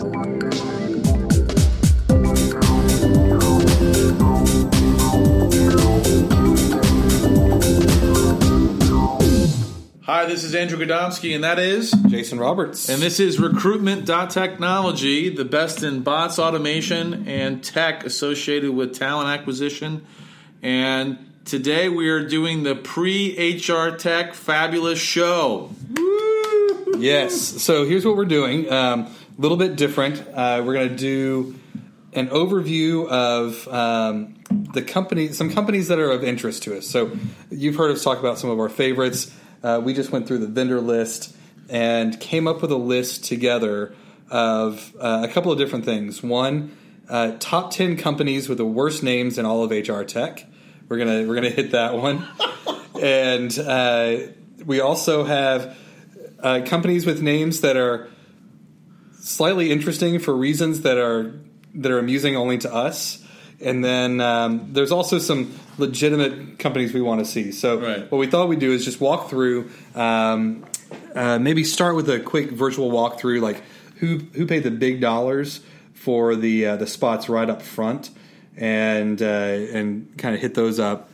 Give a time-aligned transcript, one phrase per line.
[0.00, 0.06] Hi,
[10.24, 11.90] this is Andrew Gadomski, and that is.
[12.08, 12.88] Jason Roberts.
[12.88, 20.06] And this is Recruitment.Technology, the best in bots, automation, and tech associated with talent acquisition.
[20.62, 25.72] And today we are doing the pre HR Tech Fabulous Show.
[26.96, 27.34] yes.
[27.38, 28.72] So here's what we're doing.
[28.72, 30.22] Um, little bit different.
[30.34, 31.58] Uh, we're going to do
[32.12, 34.34] an overview of um,
[34.74, 36.86] the company, some companies that are of interest to us.
[36.86, 37.16] So
[37.50, 39.34] you've heard us talk about some of our favorites.
[39.62, 41.34] Uh, we just went through the vendor list
[41.70, 43.94] and came up with a list together
[44.28, 46.22] of uh, a couple of different things.
[46.22, 46.76] One,
[47.08, 50.46] uh, top ten companies with the worst names in all of HR tech.
[50.88, 52.26] We're gonna we're gonna hit that one,
[53.00, 54.16] and uh,
[54.66, 55.76] we also have
[56.40, 58.10] uh, companies with names that are
[59.20, 61.32] slightly interesting for reasons that are
[61.74, 63.24] that are amusing only to us.
[63.62, 67.52] And then um, there's also some legitimate companies we want to see.
[67.52, 68.10] So right.
[68.10, 70.64] what we thought we'd do is just walk through, um,
[71.14, 73.62] uh, maybe start with a quick virtual walkthrough, like
[73.96, 75.60] who who paid the big dollars
[75.92, 78.10] for the uh, the spots right up front,
[78.56, 81.10] and uh, and kind of hit those up.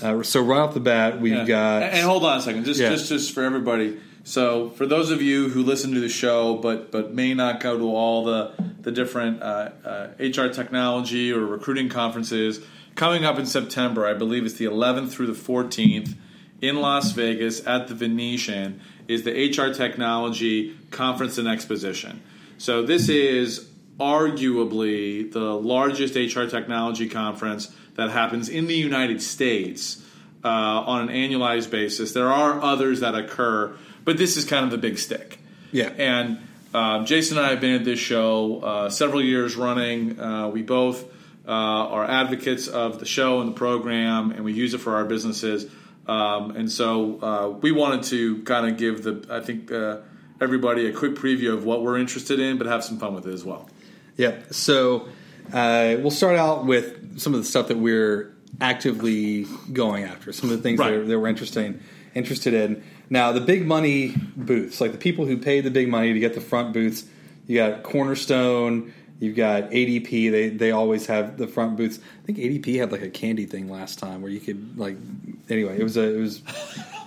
[0.00, 1.44] Uh, so right off the bat, we've Yeah.
[1.44, 2.90] got And, and hold on a second, just Yeah.
[2.90, 3.98] just just for everybody.
[4.24, 7.78] So for those of you who listen to the show but but may not go
[7.78, 12.60] to all the the different uh, uh, HR technology or recruiting conferences
[12.94, 16.14] coming up in September, I believe it's the 11th through the 14th
[16.60, 22.22] in Las Vegas at the Venetian is the HR technology conference and exposition.
[22.56, 30.02] So this is arguably the largest HR technology conference that happens in the United States
[30.44, 32.12] uh, on an annualized basis.
[32.12, 35.38] There are others that occur, but this is kind of the big stick.
[35.72, 35.90] Yeah.
[35.96, 36.38] And
[36.72, 40.18] um, Jason and I have been at this show uh, several years running.
[40.20, 41.04] Uh, we both
[41.46, 45.04] uh, are advocates of the show and the program, and we use it for our
[45.04, 45.66] businesses.
[46.06, 49.98] Um, and so uh, we wanted to kind of give the, I think, uh,
[50.40, 53.32] everybody a quick preview of what we're interested in, but have some fun with it
[53.32, 53.68] as well.
[54.16, 54.36] Yeah.
[54.50, 55.08] So
[55.52, 60.32] uh, we'll start out with some of the stuff that we're actively going after.
[60.32, 60.92] Some of the things Right.
[60.92, 61.80] that, that we're interested
[62.14, 62.82] interested in.
[63.14, 66.34] Now, the big money booths, like the people who pay the big money to get
[66.34, 67.04] the front booths,
[67.46, 68.92] you got Cornerstone.
[69.20, 70.32] You've got ADP.
[70.32, 72.00] They they always have the front booths.
[72.24, 74.96] I think ADP had like a candy thing last time where you could like.
[75.48, 76.42] Anyway, it was a it was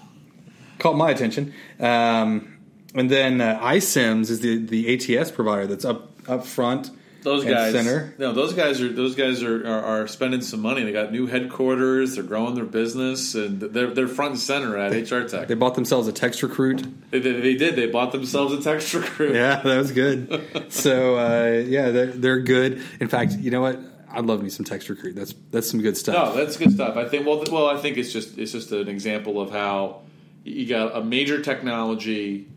[0.79, 1.53] caught my attention.
[1.77, 2.57] Um,
[2.95, 6.89] and then uh, iCIMS is the the ATS provider that's up up front.
[7.23, 8.13] Those guys, center.
[8.17, 10.83] no, those guys are those guys are, are, are spending some money.
[10.83, 12.15] They got new headquarters.
[12.15, 15.47] They're growing their business, and they're they're front and center at HR Tech.
[15.47, 16.91] They bought themselves a TextRecruit.
[17.11, 17.75] They, they, they did.
[17.75, 19.33] They bought themselves a TextRecruit.
[19.33, 20.67] Yeah, that was good.
[20.71, 22.81] so uh, yeah, they're, they're good.
[22.99, 23.79] In fact, you know what?
[24.09, 25.15] I'd love me some TextRecruit.
[25.15, 26.15] That's that's some good stuff.
[26.15, 26.95] No, that's good stuff.
[26.97, 27.25] I think.
[27.25, 30.01] Well, well, I think it's just it's just an example of how
[30.43, 32.47] you got a major technology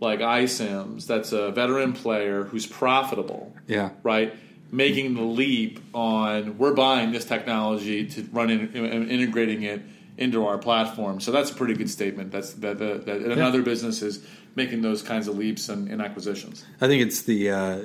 [0.00, 4.34] like iCIMS that's a veteran player who's profitable, yeah, right?
[4.70, 9.82] Making the leap on we're buying this technology to run in, and integrating it
[10.16, 11.20] into our platform.
[11.20, 12.30] So that's a pretty good statement.
[12.30, 14.24] That's that, that, that another business is
[14.54, 16.64] making those kinds of leaps and, and acquisitions.
[16.80, 17.78] I think it's the uh,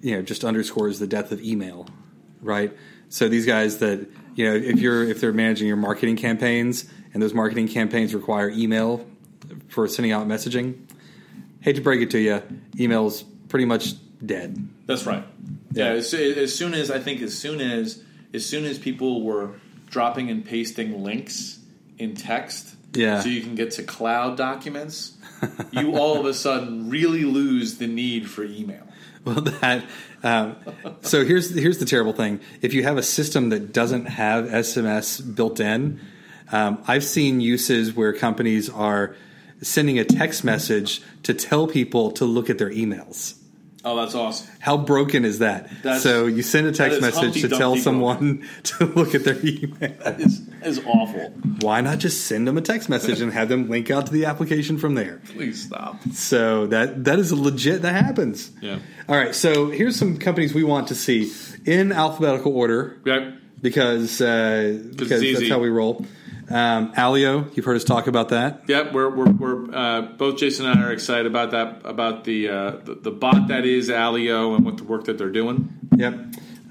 [0.00, 1.88] you know just underscores the death of email,
[2.40, 2.72] right?
[3.08, 7.22] So these guys that you know if you're if they're managing your marketing campaigns and
[7.22, 9.06] those marketing campaigns require email
[9.68, 10.76] for sending out messaging,
[11.60, 12.42] hate to break it to you,
[12.78, 13.94] email's pretty much
[14.24, 14.68] dead.
[14.86, 15.24] That's right.
[15.72, 18.02] Yeah, as, as soon as I think as soon as
[18.34, 19.52] as soon as people were
[19.88, 21.58] dropping and pasting links
[21.98, 23.20] in text, Yeah.
[23.20, 25.16] so you can get to cloud documents,
[25.72, 28.86] you all of a sudden really lose the need for email.
[29.24, 29.84] Well, that.
[30.22, 30.56] Um,
[31.02, 32.40] so here's here's the terrible thing.
[32.62, 36.00] If you have a system that doesn't have SMS built in,
[36.52, 39.14] um, I've seen uses where companies are
[39.62, 43.34] sending a text message to tell people to look at their emails.
[43.82, 44.46] Oh, that's awesome.
[44.58, 45.70] How broken is that?
[45.82, 49.94] That's- so you send a text message to tell someone to look at their email.
[50.04, 51.30] That is, that is awful.
[51.62, 54.26] Why not just send them a text message and have them link out to the
[54.26, 55.22] application from there?
[55.32, 55.98] Please stop.
[56.12, 57.80] So that that is legit.
[57.80, 58.50] That happens.
[58.60, 58.80] Yeah.
[59.08, 59.34] All right.
[59.34, 61.32] So here's some companies we want to see
[61.64, 63.34] in alphabetical order Yep.
[63.62, 66.06] Because uh, because that's how we roll.
[66.50, 68.64] Um, AllyO, you've heard us talk about that.
[68.66, 72.48] Yep, we're we're, we're uh, both Jason and I are excited about that about the
[72.48, 75.72] uh, the, the bot that is AllyO and what the work that they're doing.
[75.94, 76.14] Yep.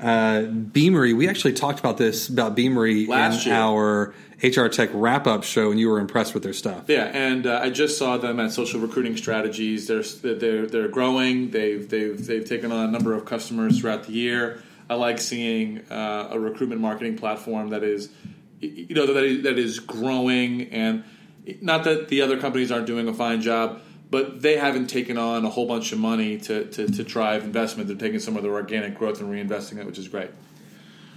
[0.02, 1.14] uh, Beamery.
[1.14, 3.62] We actually talked about this about Beamery Last in year.
[3.62, 4.14] our
[4.44, 6.86] HR Tech wrap up show, and you were impressed with their stuff.
[6.88, 9.88] Yeah, and uh, I just saw them at Social Recruiting Strategies.
[9.88, 11.52] They're they're they're growing.
[11.52, 14.62] They've they've they've taken on a number of customers throughout the year.
[14.90, 18.10] I like seeing uh, a recruitment marketing platform that is,
[18.60, 20.70] you know, that is, that is growing.
[20.72, 21.04] And
[21.62, 25.46] not that the other companies aren't doing a fine job, but they haven't taken on
[25.46, 27.88] a whole bunch of money to to, to drive investment.
[27.88, 30.32] They're taking some of their organic growth and reinvesting it, which is great.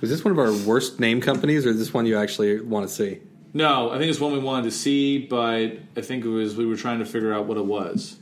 [0.02, 2.86] Was this one of our worst name companies, or is this one you actually want
[2.86, 3.20] to see?
[3.54, 6.66] No, I think it's one we wanted to see, but I think it was we
[6.66, 8.16] were trying to figure out what it was.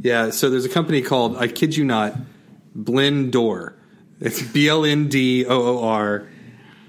[0.00, 2.14] Yeah, so there's a company called, I kid you not,
[2.76, 3.74] Blendoor.
[4.24, 6.26] It's B L N D O O R.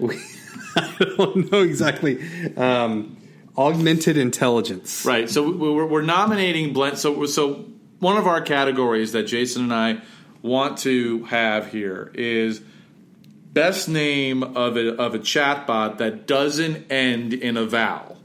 [0.76, 2.20] I don't know exactly.
[2.56, 3.16] Um,
[3.56, 5.04] augmented intelligence.
[5.04, 5.30] Right.
[5.30, 6.98] So we- we're, we're nominating blend.
[6.98, 7.66] So so
[8.00, 10.02] one of our categories that Jason and I
[10.42, 12.60] want to have here is
[13.52, 18.18] best name of a of a chatbot that doesn't end in a vowel.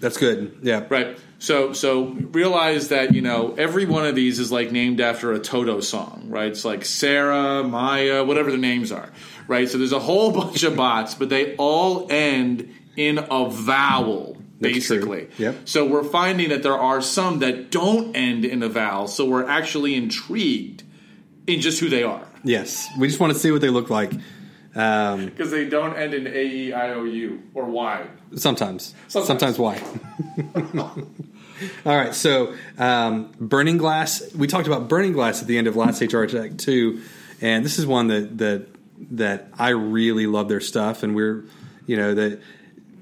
[0.00, 0.58] That's good.
[0.62, 0.84] Yeah.
[0.88, 1.16] Right.
[1.42, 5.40] So so realize that you know every one of these is like named after a
[5.40, 6.46] Toto song, right?
[6.46, 9.10] It's like Sarah, Maya, whatever the names are,
[9.48, 9.68] right?
[9.68, 14.74] So there's a whole bunch of bots, but they all end in a vowel, That's
[14.74, 15.26] basically.
[15.26, 15.46] true.
[15.46, 15.56] Yep.
[15.64, 19.48] So we're finding that there are some that don't end in a vowel, so we're
[19.48, 20.84] actually intrigued
[21.48, 22.88] in just who they are Yes.
[22.98, 24.12] We just want to see what they look like.
[24.74, 28.06] Um, because they don't end in A E I O U or Y.
[28.36, 28.94] sometimes.
[29.08, 29.26] Sometimes.
[29.26, 29.82] Sometimes, why?
[31.86, 32.14] All right.
[32.14, 34.34] So, um, Burning Glass.
[34.34, 37.02] We talked about Burning Glass at the end of last HR Tech too,
[37.40, 38.66] and this is one that that
[39.10, 41.44] that I really love their stuff, and we're
[41.86, 42.40] you know that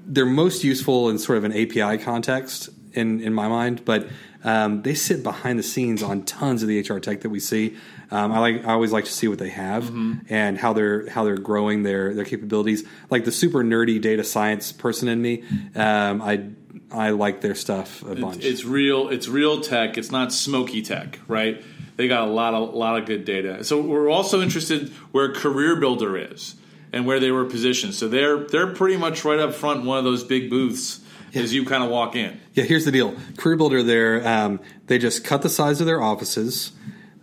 [0.05, 4.07] they're most useful in sort of an API context in in my mind, but
[4.43, 7.77] um, they sit behind the scenes on tons of the HR tech that we see.
[8.11, 9.89] Um, I like I always like to see what they have
[10.29, 12.83] and how they're how they're growing their their capabilities.
[13.09, 15.43] Like the super nerdy data science person in me,
[15.75, 16.49] um, I
[16.91, 18.37] I like their stuff a bunch.
[18.37, 19.09] It's, it's real.
[19.09, 19.97] It's real tech.
[19.97, 21.63] It's not smoky tech, right?
[21.95, 23.63] They got a lot of lot of good data.
[23.63, 26.55] So we're also interested where Career Builder is
[26.91, 27.93] and where they were positioned.
[27.93, 30.99] So they're they're pretty much right up front in one of those big booths
[31.33, 32.39] as you kind of walk in.
[32.53, 33.15] Yeah, here's the deal.
[33.37, 36.73] Career Builder, there, um, they just cut the size of their offices,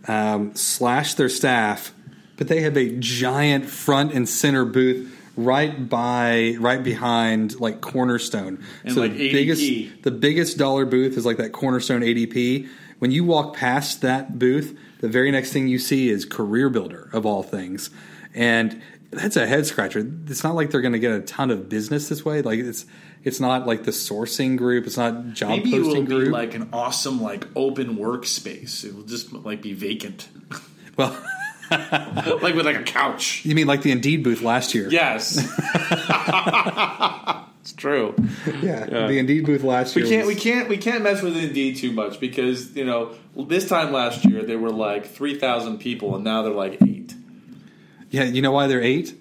[0.09, 1.93] um, slash their staff,
[2.35, 8.63] but they have a giant front and center booth right by, right behind like Cornerstone.
[8.83, 9.31] And, so like, the ADP.
[9.31, 12.67] biggest, the biggest dollar booth is like that Cornerstone ADP.
[12.97, 17.09] When you walk past that booth, the very next thing you see is Career Builder
[17.13, 17.91] of all things,
[18.33, 20.05] and that's a head scratcher.
[20.27, 22.41] It's not like they're going to get a ton of business this way.
[22.41, 22.85] Like it's
[23.23, 24.87] it's not like the sourcing group.
[24.87, 26.33] It's not job Maybe it will posting be group.
[26.33, 28.85] like an awesome like open workspace.
[28.85, 30.29] It will just like be vacant,
[30.97, 31.15] well,
[31.71, 33.45] like with like a couch.
[33.45, 34.89] you mean like the Indeed booth last year?
[34.89, 35.37] Yes,
[37.61, 38.15] it's true.
[38.61, 38.85] yeah.
[38.85, 40.05] The Indeed booth last year.
[40.05, 43.67] We can't we can't we can't mess with Indeed too much because you know this
[43.67, 47.13] time last year they were like three thousand people and now they're like eight.
[48.09, 49.13] Yeah, you know why they're eight?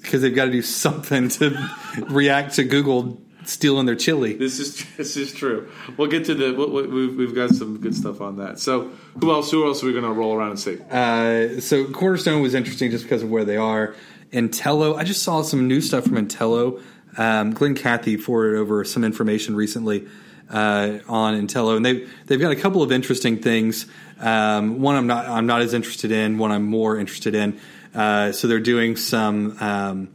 [0.00, 1.68] Because they've got to do something to
[2.08, 4.34] react to Google stealing their chili.
[4.34, 5.68] This is this is true.
[5.96, 8.58] We'll get to the we- we- we've we've got some good stuff on that.
[8.58, 8.90] So
[9.20, 10.78] who else who else are we going to roll around and see?
[10.90, 13.94] Uh, so Cornerstone was interesting just because of where they are.
[14.32, 16.82] Entelo, I just saw some new stuff from Entelo.
[17.16, 20.06] Um, Glenn Cathey forwarded over some information recently
[20.50, 23.86] uh, on Entelo, and they've they've got a couple of interesting things.
[24.20, 26.38] Um, one I'm not I'm not as interested in.
[26.38, 27.58] One I'm more interested in.
[27.94, 29.56] Uh, so they're doing some.
[29.60, 30.08] Um,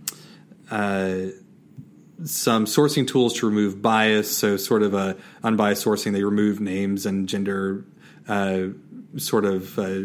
[0.70, 1.32] uh,
[2.25, 6.13] some sourcing tools to remove bias, so sort of a unbiased sourcing.
[6.13, 7.84] They remove names and gender
[8.28, 8.68] uh,
[9.18, 10.01] sort of uh,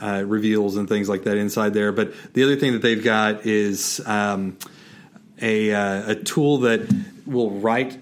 [0.00, 1.92] uh, reveals and things like that inside there.
[1.92, 4.56] But the other thing that they've got is um,
[5.40, 6.88] a, uh, a tool that
[7.26, 7.98] will write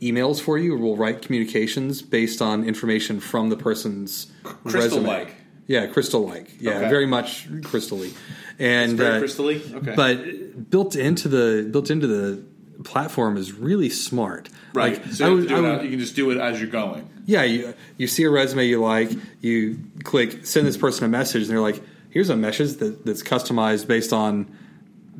[0.00, 4.30] emails for you, or will write communications based on information from the person's
[4.62, 4.80] resume.
[4.80, 5.34] Crystal-like.
[5.66, 6.60] Yeah, crystal like.
[6.60, 6.88] Yeah, Okay.
[6.88, 8.14] very much crystally.
[8.58, 9.74] And Very uh, crystally.
[9.74, 12.42] Okay, but built into the built into the
[12.84, 14.48] platform is really smart.
[14.74, 15.02] right.
[15.02, 16.30] Like, so I you, would- have I do it would- out- you can just do
[16.30, 17.08] it as you're going.
[17.26, 21.42] yeah, you you see a resume you like, you click send this person a message,
[21.42, 24.46] and they're like, "Here's a message that, that's customized based on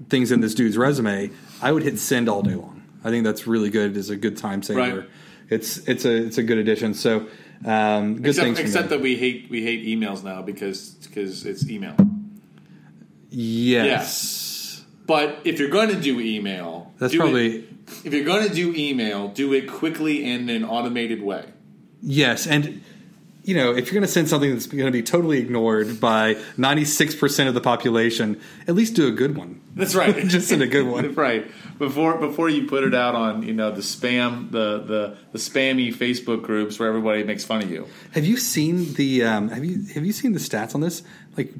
[0.08, 2.82] things in this dude's resume." I would hit send all day long.
[3.04, 3.96] I think that's really good.
[3.96, 4.78] It's a good time saver.
[5.00, 5.08] Right.
[5.50, 6.94] It's it's a it's a good addition.
[6.94, 7.26] So
[7.64, 8.58] um, good Except, things.
[8.60, 11.96] except that we hate we hate emails now because because it's email.
[13.30, 14.16] yes,
[15.08, 17.68] But if you're going to do email, that's do it- probably
[18.04, 21.46] if you're going to do email, do it quickly and in an automated way.
[22.00, 22.82] Yes, and
[23.42, 26.34] you know, if you're going to send something that's going to be totally ignored by
[26.58, 29.62] 96% of the population, at least do a good one.
[29.74, 30.14] That's right.
[30.28, 31.14] Just send a good one.
[31.14, 35.38] right before before you put it out on you know the spam the the the
[35.38, 37.86] spammy Facebook groups where everybody makes fun of you.
[38.12, 41.02] Have you seen the um, have you have you seen the stats on this?
[41.36, 41.54] Like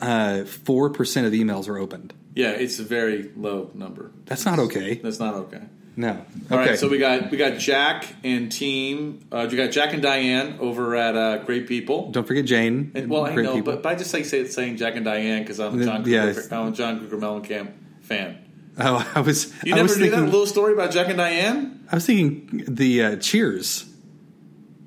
[0.00, 2.12] uh, four percent of emails are opened.
[2.34, 4.12] Yeah, it's a very low number.
[4.26, 4.94] That's not okay.
[4.94, 5.62] That's not okay.
[5.96, 6.10] No.
[6.50, 6.70] All okay.
[6.70, 9.20] right, so we got we got Jack and team.
[9.30, 12.10] Uh, we got Jack and Diane over at uh, GR8 People.
[12.12, 12.92] Don't forget Jane.
[12.94, 13.72] And, well, I know, people.
[13.74, 16.32] but, but I just like say, saying Jack and Diane because I'm a John Yeah,
[16.32, 17.72] Cougar, I'm a John Cougar Mellencamp
[18.02, 18.38] fan.
[18.78, 19.52] oh, I was.
[19.64, 20.20] You I never was knew thinking.
[20.20, 21.84] that little story about Jack and Diane?
[21.90, 23.84] I was thinking the uh, Cheers.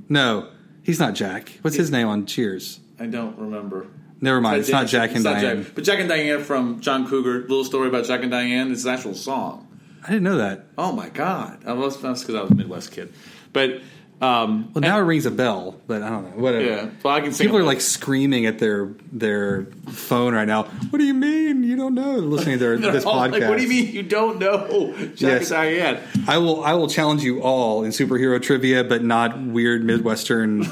[0.10, 0.50] No,
[0.84, 1.52] he's not Jack.
[1.62, 2.80] What's his name on Cheers?
[3.00, 3.88] I don't remember.
[4.24, 4.62] Never mind.
[4.62, 5.64] It's not Jack and not Diane.
[5.64, 5.76] Jack.
[5.76, 8.72] But Jack and Diane from John Cougar, little story about Jack and Diane.
[8.72, 9.68] It's an actual song.
[10.04, 10.66] I didn't know that.
[10.78, 11.60] Oh my god!
[11.66, 13.14] I was that's because I was a Midwest kid,
[13.52, 13.82] but
[14.22, 16.42] um, Well, now it rings a bell, but I don't know.
[16.42, 16.64] Whatever.
[16.66, 16.90] yeah.
[17.04, 17.48] Well, I can sing.
[17.48, 20.64] People are like screaming at their their phone right now.
[20.64, 22.16] What do you mean you don't know?
[22.16, 23.32] Listening to their, They're this all podcast.
[23.32, 25.52] like, "What do you mean you don't know Jack Yes.
[25.52, 29.84] and Diane?" I will I will challenge you all in superhero trivia, but not weird
[29.84, 30.66] midwestern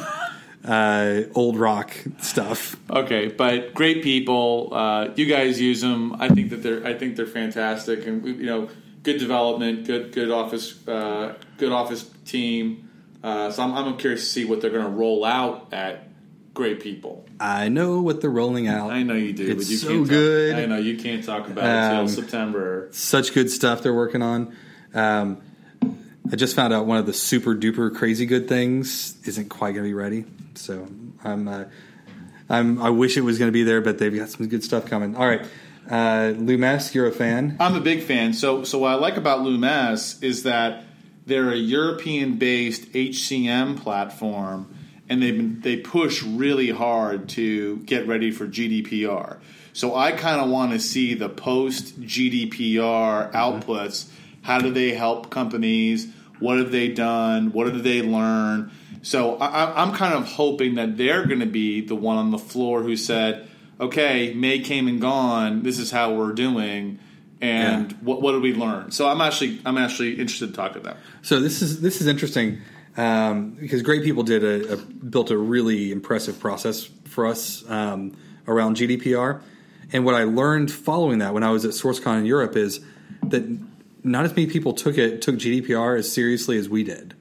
[0.65, 2.75] uh, old rock stuff.
[2.89, 4.70] Okay, but GR8 People.
[4.74, 6.15] Uh, you guys use them.
[6.20, 6.86] I think that they're.
[6.86, 8.70] I think they're fantastic, and you know,
[9.03, 12.89] good development, good good office, uh, good office team.
[13.24, 16.08] Uh, so I'm, I'm curious to see what they're going to roll out at
[16.56, 17.25] GR8 People.
[17.39, 18.91] I know what they're rolling out.
[18.91, 20.08] I know you do, It's but you so can't.
[20.10, 20.51] good.
[20.53, 22.88] Talk, I know you can't talk about it Um, until September.
[22.91, 24.56] Such good stuff they're working on.
[24.94, 25.41] Um,
[26.32, 29.84] I just found out one of the super duper crazy good things isn't quite going
[29.84, 30.24] to be ready.
[30.56, 30.88] So
[31.26, 31.66] I'm, uh,
[32.50, 34.86] I'm I wish it was going to be there, but they've got some good stuff
[34.86, 35.16] coming.
[35.18, 35.46] All right,
[35.90, 36.56] uh, Lou
[36.94, 37.58] you're a fan.
[37.60, 38.34] I'm a big fan.
[38.34, 40.86] So, so what I like about Lumesse is that
[41.26, 44.74] they're a European-based HCM platform,
[45.10, 49.40] and they've been, they push really hard to get ready for GDPR.
[49.74, 54.10] So, I kind of want to see the post GDPR outputs.
[54.44, 56.08] How do they help companies?
[56.42, 57.52] What have they done?
[57.54, 58.72] What did they learn?
[59.04, 62.38] So, I, I'm kind of hoping that they're going to be the one on the
[62.38, 63.48] floor who said,
[63.80, 65.64] "Okay, May came and gone.
[65.64, 67.00] This is how we're doing."
[67.42, 67.98] and Yeah.
[68.02, 68.92] what, what did we learn?
[68.92, 70.96] So I'm actually I'm actually interested to talk to them.
[71.24, 72.62] So this is this is interesting
[72.98, 78.16] um, because GR8 People did a, a built a really impressive process for us um,
[78.48, 79.42] around GDPR,
[79.92, 82.80] and what I learned following that when I was at SourceCon in Europe is
[83.24, 83.44] that
[84.03, 87.13] not as many people took it took GDPR as seriously as we did.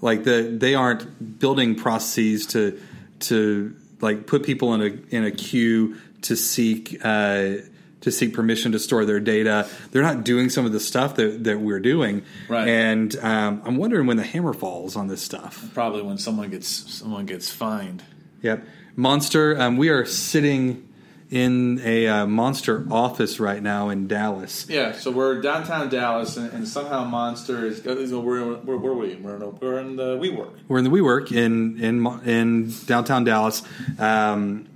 [0.00, 2.80] Like the they aren't building processes to
[3.20, 6.98] to like put people in a in a queue to seek.
[7.04, 7.56] Uh,
[8.02, 11.42] to seek permission to store their data, they're not doing some of the stuff that,
[11.42, 12.68] that we're doing, Right.
[12.68, 15.70] And um, I'm wondering when the hammer falls on this stuff.
[15.74, 18.04] Probably when someone gets someone gets fined.
[18.42, 18.64] Yep.
[18.94, 20.88] Monster, um, we are sitting
[21.30, 24.66] in a uh, Monster office right now in Dallas.
[24.68, 27.84] Yeah, so we're downtown Dallas, and, and somehow Monster is.
[27.84, 29.16] is- We're where, were we?
[29.16, 30.50] We're in, we're in the WeWork.
[30.68, 33.62] We're in the WeWork in in in downtown Dallas.
[33.98, 34.68] Um,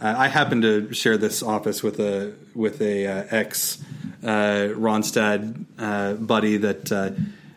[0.00, 3.82] uh, I happen to share this office with a with a uh, ex
[4.22, 7.10] uh, Randstad uh, buddy that uh,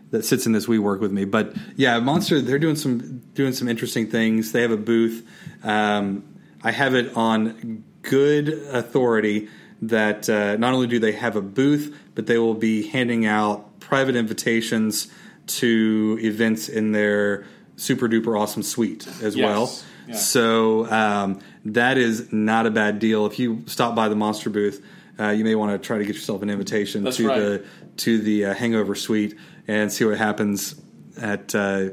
[0.09, 1.23] that sits in this WeWork with me.
[1.25, 4.51] But yeah, Monster they're doing some doing some interesting things.
[4.51, 5.25] They have a booth.
[5.63, 6.23] Um,
[6.63, 9.49] I have it on good authority
[9.81, 13.79] that uh, not only do they have a booth, but they will be handing out
[13.79, 15.07] private invitations
[15.47, 19.45] to events in their super duper awesome suite as Yes.
[19.45, 19.71] well.
[20.07, 20.15] Yeah.
[20.15, 23.25] So um, that is not a bad deal.
[23.25, 24.83] If you stop by the Monster booth,
[25.19, 27.39] uh, you may want to try to get yourself an invitation That's to right.
[27.39, 27.65] the
[27.97, 29.35] to the uh, Hangover Suite
[29.67, 30.75] and see what happens
[31.19, 31.53] at.
[31.55, 31.89] Uh,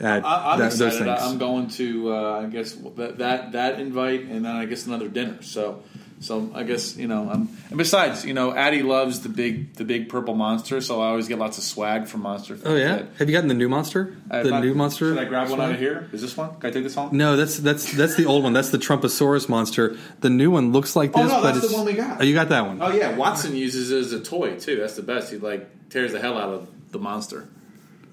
[0.00, 1.04] at I, I'm that- those excited.
[1.18, 1.20] things.
[1.32, 5.08] I'm going to, uh, I guess that, that that invite, and then I guess another
[5.08, 5.42] dinner.
[5.42, 5.82] So,
[6.20, 7.28] so I guess you know.
[7.28, 11.08] I'm, and besides, you know, Addie loves the big the big purple monster, so I
[11.08, 12.58] always get lots of swag from Monster.
[12.64, 14.16] oh yeah, have you gotten the new Monster?
[14.30, 15.10] I the not- new Monster.
[15.14, 16.08] Should I grab one out of here?
[16.12, 16.58] Is this one?
[16.60, 17.14] Can I take this home?
[17.16, 18.52] No, that's that's that's the old one.
[18.52, 19.96] That's the Trumposaurus monster.
[20.20, 21.20] The new one looks like this.
[21.20, 22.20] Oh, this, no, but that's it's the one we got.
[22.20, 22.80] Oh, you got that one.
[22.80, 24.76] Oh yeah, Watson uses it as a toy too.
[24.76, 25.30] That's the best.
[25.32, 27.48] He like tears the hell out of the monster.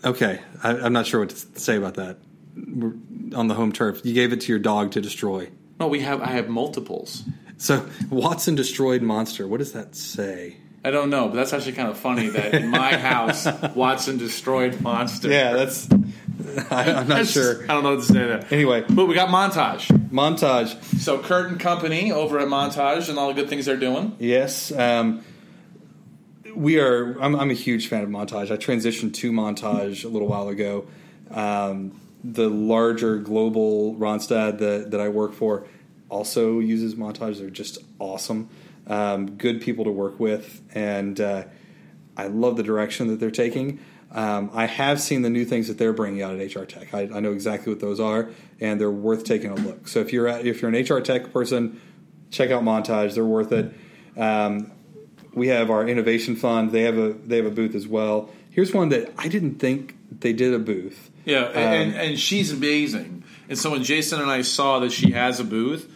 [0.04, 2.18] Okay, I, I'm not sure what to say about that.
[2.56, 2.94] We're
[3.36, 5.50] on the home turf, you gave it to your dog to destroy.
[5.80, 6.22] No, we have.
[6.22, 7.24] I have multiples.
[7.58, 9.48] So Watson destroyed monster.
[9.48, 10.58] What does that say?
[10.84, 14.80] I don't know, but that's actually kind of funny that in my house, Watson destroyed
[14.82, 15.30] monster.
[15.30, 15.88] Yeah, that's.
[16.72, 17.64] I, I'm not That's- sure.
[17.64, 18.46] I don't know what to say there.
[18.50, 19.86] Anyway, But we got montage.
[20.10, 20.74] montage.
[21.00, 24.16] So Kurt and Company over at Montage and all the good things they're doing.
[24.20, 25.24] Yes, um,
[26.56, 27.20] we are.
[27.20, 28.52] I'm, I'm a huge fan of montage.
[28.52, 30.88] I transitioned to montage a little while ago.
[31.32, 35.66] Um, the larger global Randstad that that I work for
[36.10, 37.40] also uses montage.
[37.40, 38.50] They're just awesome,
[38.88, 41.46] um, good people to work with, and uh,
[42.18, 43.80] I love the direction that they're taking.
[44.12, 46.94] Um, I have seen the new things that they're bringing out at HR Tech.
[46.94, 49.88] I, I know exactly what those are, and they're worth taking a look.
[49.88, 51.80] So if you're at, if you're an HR Tech person,
[52.32, 53.14] check out Montage.
[53.14, 53.74] They're worth it.
[54.18, 54.72] Um,
[55.34, 56.72] we have our innovation fund.
[56.72, 58.30] They have a they have a booth as well.
[58.52, 61.10] Here's one that I didn't think they did a booth.
[61.26, 63.24] Yeah, and, and she's amazing.
[63.48, 65.92] And so when Jason and I saw that she has a booth,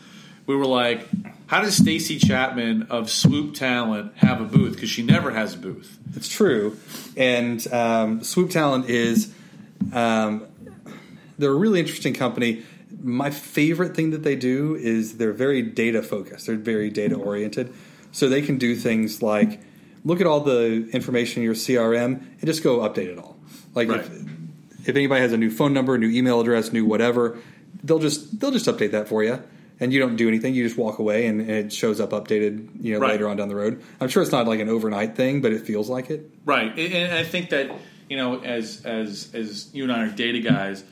[0.46, 1.08] we were like,
[1.48, 4.74] "How does Stacy Chapman of Swoop Talent have a booth?
[4.74, 6.78] Because she never has a booth." It's true,
[7.18, 9.34] and um, Swoop Talent is
[9.92, 10.46] um,
[11.38, 12.64] they're a really interesting company.
[13.02, 16.48] My favorite thing that they do is they're very data focused.
[16.48, 17.74] They're very data oriented,
[18.14, 19.60] so they can do things like
[20.06, 23.36] look at all the information in your CRM and just go update it all.
[23.76, 24.00] Like Right.
[24.02, 27.38] if, if anybody has a new phone number, new email address, new whatever,
[27.84, 29.42] they'll just they'll just update that for you.
[29.80, 32.70] And you don't do anything; you just walk away, and, and it shows up updated.
[32.82, 33.12] You know, Right.
[33.12, 33.82] later on down the road.
[34.00, 36.30] I'm sure it's not like an overnight thing, but it feels like it.
[36.46, 37.72] Right, and I think that
[38.10, 40.84] you know, as as as you and I are data guys,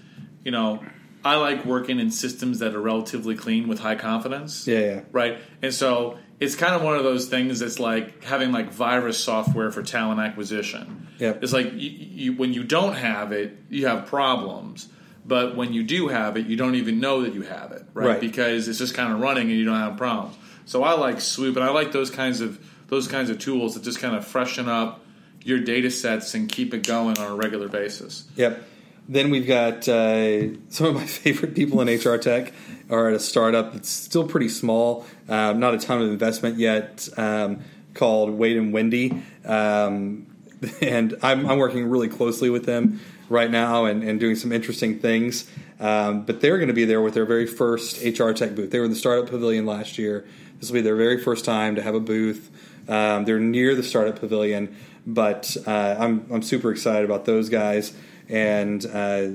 [0.43, 0.83] you know,
[1.23, 4.67] I like working in systems that are relatively clean with high confidence.
[4.67, 5.01] Yeah, yeah.
[5.11, 9.19] Right, and so it's kind of one of those things that's like having like virus
[9.19, 11.07] software for talent acquisition.
[11.19, 11.43] Yep.
[11.43, 14.89] It's like you, you, when you don't have it, you have problems.
[15.23, 18.07] But when you do have it, you don't even know that you have it, right?
[18.07, 18.19] Right.
[18.19, 20.35] Because it's just kind of running and you don't have problems.
[20.65, 23.83] So I like Swoop, and I like those kinds of those kinds of tools that
[23.83, 25.05] just kind of freshen up
[25.43, 28.25] your data sets and keep it going on a regular basis.
[28.35, 28.63] Yep.
[29.07, 32.51] Then we've got uh, some of my favorite people in HR tech
[32.91, 37.07] are at a startup that's still pretty small, um, not a ton of investment yet,
[37.17, 37.61] um,
[37.93, 39.23] called Wade and Wendy.
[39.45, 40.27] Um,
[40.81, 44.99] and I'm, I'm working really closely with them right now and, and doing some interesting
[44.99, 45.49] things.
[45.79, 48.69] Um, but they're going to be there with their very first HR tech booth.
[48.69, 50.27] They were in the startup pavilion last year.
[50.59, 52.51] This will be their very first time to have a booth.
[52.87, 54.75] Um, they're near the startup pavilion,
[55.07, 57.93] but uh, I'm I'm super excited about those guys
[58.29, 59.29] and uh,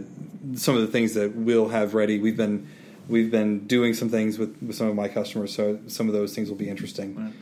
[0.54, 2.18] some of the things that we'll have ready.
[2.18, 2.68] We've been
[3.08, 6.34] we've been doing some things with, with some of my customers, so some of those
[6.34, 7.32] things will be interesting.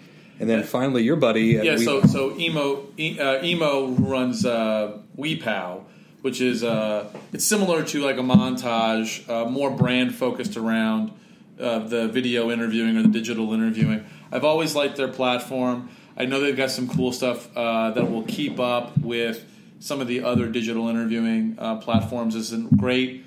[0.40, 4.98] And then finally, your buddy, Yeah, We- so so Imo e, uh, Imo runs uh,
[5.16, 5.82] WePow,
[6.22, 11.12] which is uh, it's similar to like a montage, uh, more brand focused around
[11.60, 14.04] uh, the video interviewing or the digital interviewing.
[14.32, 15.88] I've always liked their platform.
[16.16, 19.44] I know they've got some cool stuff uh, that will keep up with
[19.78, 22.34] some of the other digital interviewing uh, platforms.
[22.34, 23.23] It's a great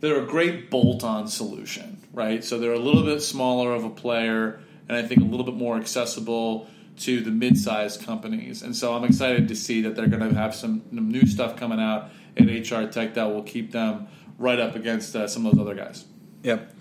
[0.00, 2.44] they're a great bolt-on solution, right?
[2.44, 5.54] So they're a little bit smaller of a player, and I think a little bit
[5.54, 8.62] more accessible to the mid-sized companies.
[8.62, 11.80] And so I'm excited to see that they're going to have some new stuff coming
[11.80, 14.08] out at HR Tech that will keep them
[14.38, 16.04] right up against uh, some of those other guys.
[16.42, 16.72] Yep.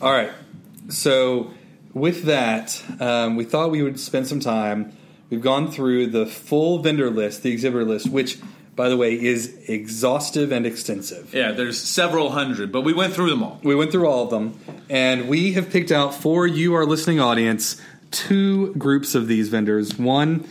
[0.00, 0.30] All right.
[0.88, 1.52] So
[1.92, 4.96] with that, um, we thought we would spend some time.
[5.30, 8.38] We've gone through the full vendor list, the exhibitor list, which,
[8.74, 11.34] by the way, is exhaustive and extensive.
[11.34, 13.60] Yeah, there's several hundred, but we went through them all.
[13.62, 14.58] We went through all of them,
[14.88, 17.80] and we have picked out for you, our listening audience,
[18.10, 19.98] two groups of these vendors.
[19.98, 20.46] One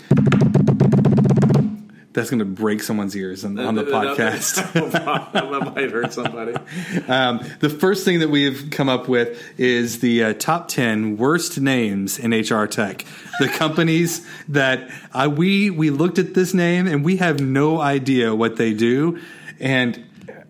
[2.14, 4.72] that's going to break someone's ears on, on the podcast.
[5.32, 6.54] that might hurt somebody.
[7.08, 11.60] Um, the first thing that we've come up with is the uh, top 10 worst
[11.60, 13.06] names in HR tech.
[13.40, 18.36] The companies that uh, we we looked at this name and we have no idea
[18.36, 19.20] what they do,
[19.60, 20.04] and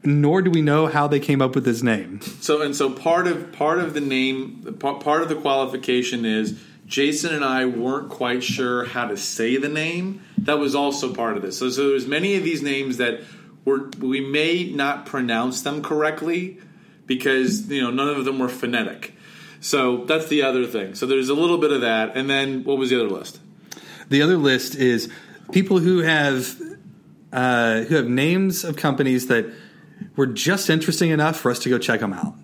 [0.04, 2.22] nor do we know how they came up with this name.
[2.22, 6.60] So and so part of part of the name part of the qualification is
[6.92, 10.22] Jason and I weren't quite sure how to say the name.
[10.40, 11.58] That was also part of this.
[11.58, 13.22] So, so there's many of these names that
[13.64, 16.60] were we may not pronounce them correctly
[17.06, 19.14] because you know none of them were phonetic.
[19.62, 20.96] So that's the other thing.
[20.96, 23.40] So there's a little bit of that, and then what was the other list?
[24.10, 25.10] The other list is
[25.54, 26.60] people who have
[27.32, 29.46] uh, who have names of companies that
[30.18, 32.36] were just interesting enough for us to go check them out,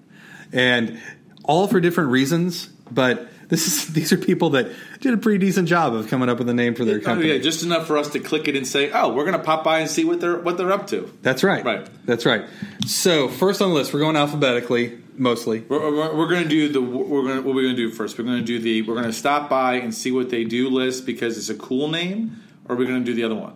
[0.53, 1.01] and
[1.43, 2.67] all for different reasons.
[2.89, 4.67] But this is these are people that
[5.01, 7.31] did a pretty decent job of coming up with a name for their Oh, company.
[7.31, 9.63] yeah, just enough for us to click it and say, "Oh, we're going to pop
[9.63, 11.63] by and see what they're what they're up to." That's right.
[11.63, 11.87] Right.
[12.05, 12.43] That's right.
[12.85, 15.61] So first on the list, we're going alphabetically mostly.
[15.61, 18.17] We're, we're, we're going to do the we're going what we're going to do first.
[18.17, 20.69] We're going to do the we're going to stop by and see what they do
[20.69, 23.53] list because it's a cool name, or we're going to do the other one.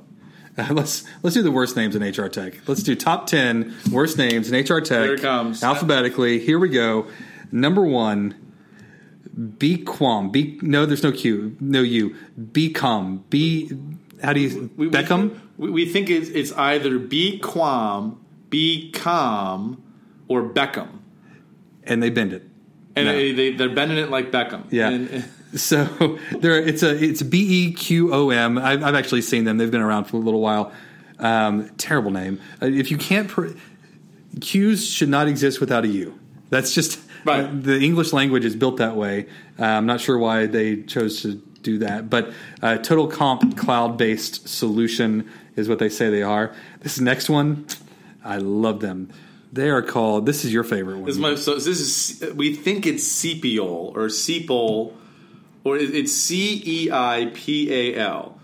[0.58, 2.56] Uh, let's let's do the worst names in HR tech.
[2.68, 5.04] Let's do top ten worst names in HR tech.
[5.04, 5.64] Here it comes.
[5.64, 6.40] alphabetically.
[6.40, 7.08] Here we go.
[7.54, 8.36] Number one,
[9.38, 10.32] Bequam.
[10.32, 12.16] Be no, there's no Q, no U.
[12.40, 13.22] Becom.
[13.30, 13.72] Be
[14.24, 15.40] How do you We, Beckham?
[15.58, 19.82] We, we think it's, it's either be quam, be calm,
[20.28, 20.90] or Beckham,
[21.84, 22.44] and they bend it.
[22.96, 23.14] and No.
[23.14, 24.64] they, they they're bending it like Beckham.
[24.72, 24.90] Yeah.
[24.90, 28.58] And- So there, it's a it's B E Q O M.
[28.58, 29.58] I've I've actually seen them.
[29.58, 30.72] They've been around for a little while.
[31.20, 32.40] Um, terrible name.
[32.62, 33.50] Uh, If you can't, pr-
[34.40, 36.18] Q's should not exist without a U.
[36.52, 37.64] That's just Right.
[37.64, 39.28] the English language is built that way.
[39.60, 43.98] Uh, I'm not sure why they chose to do that, but uh, Total Comp cloud
[43.98, 46.54] based solution is what they say they are.
[46.80, 47.68] This next one,
[48.24, 49.10] I love them.
[49.54, 50.26] They are called.
[50.26, 51.06] This is your favorite one.
[51.06, 54.94] This is my, so this is we think it's Cepiol or Ceipal,
[55.64, 58.40] or it's C E I P A L,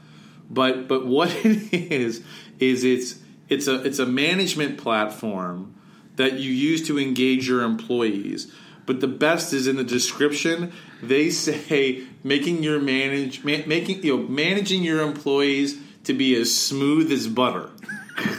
[0.50, 2.24] but but what it is
[2.60, 5.76] is it's it's a it's a management platform
[6.18, 8.52] that you use to engage your employees.
[8.88, 10.72] But the best is in the description.
[11.04, 16.56] They say making your manage ma- making you know managing your employees to be as
[16.56, 17.70] smooth as butter.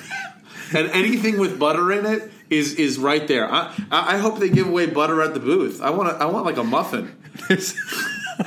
[0.75, 3.47] and anything with butter in it is is right there.
[3.53, 5.81] I I hope they give away butter at the booth.
[5.83, 7.15] I want I want like a muffin.
[7.49, 7.75] there's,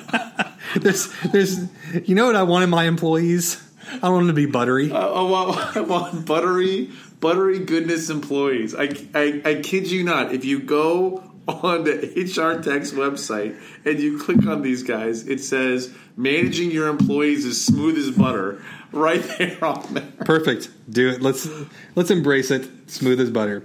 [0.75, 1.59] there's, there's,
[2.05, 3.63] you know what I want in my employees?
[4.01, 4.91] I want them to be buttery.
[4.91, 8.73] I, I want I want buttery buttery goodness employees.
[8.73, 10.33] I, I I kid you not.
[10.33, 15.39] If you go on the HR Tech's website and you click on these guys, it
[15.39, 20.08] says managing your employees is smooth as butter right there on there.
[20.25, 20.69] Perfect.
[20.89, 21.21] Do it.
[21.21, 21.47] Let's
[21.95, 22.67] let's embrace it.
[22.88, 23.63] Smooth as butter.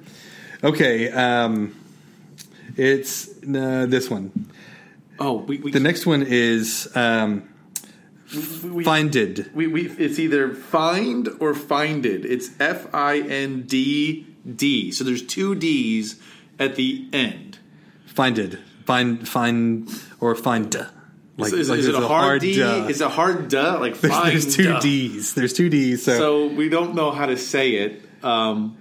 [0.62, 1.10] Okay.
[1.10, 1.74] Um,
[2.76, 4.50] it's uh, this one.
[5.18, 7.48] Oh, we we The next one is um,
[8.34, 9.50] we, we, finded.
[9.54, 12.24] we, we it's either find or finded.
[12.24, 14.92] It's F I N D D.
[14.92, 16.20] So there's two D's
[16.58, 17.45] at the end.
[18.16, 18.58] Finded.
[18.84, 19.28] Find.
[19.28, 19.88] Find
[20.20, 20.74] or find.
[21.38, 22.56] Like, is, like is it a hard D?
[22.56, 22.86] duh.
[22.88, 23.78] Is it a hard duh?
[23.78, 24.80] Like there's, find there's two duh.
[24.80, 25.34] D's.
[25.34, 26.02] There's two D's.
[26.02, 28.02] So, So we don't know how to say it.
[28.22, 28.78] Um,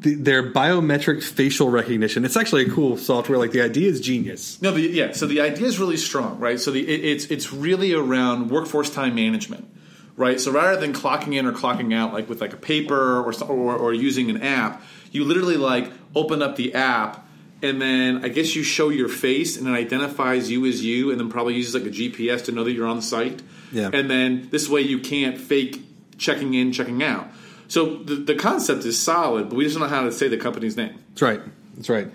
[0.00, 2.24] the, their biometric facial recognition.
[2.24, 3.38] It's actually a cool software.
[3.38, 4.60] Like the idea is genius.
[4.60, 5.12] no, the, yeah.
[5.12, 6.58] So the idea is really strong, right?
[6.58, 9.68] So the it, it's it's really around workforce time management,
[10.16, 10.40] right?
[10.40, 13.76] So rather than clocking in or clocking out, like with like a paper or or,
[13.76, 17.24] or using an app, you literally like open up the app.
[17.60, 21.18] And then I guess you show your face, and it identifies you as you, and
[21.18, 23.42] then probably uses like a GPS to know that you're on the site.
[23.72, 23.90] Yeah.
[23.92, 25.82] And then this way you can't fake
[26.18, 27.28] checking in, checking out.
[27.68, 30.36] So the, the concept is solid, but we just don't know how to say the
[30.36, 30.98] company's name.
[31.10, 31.40] That's right.
[31.74, 32.08] That's right.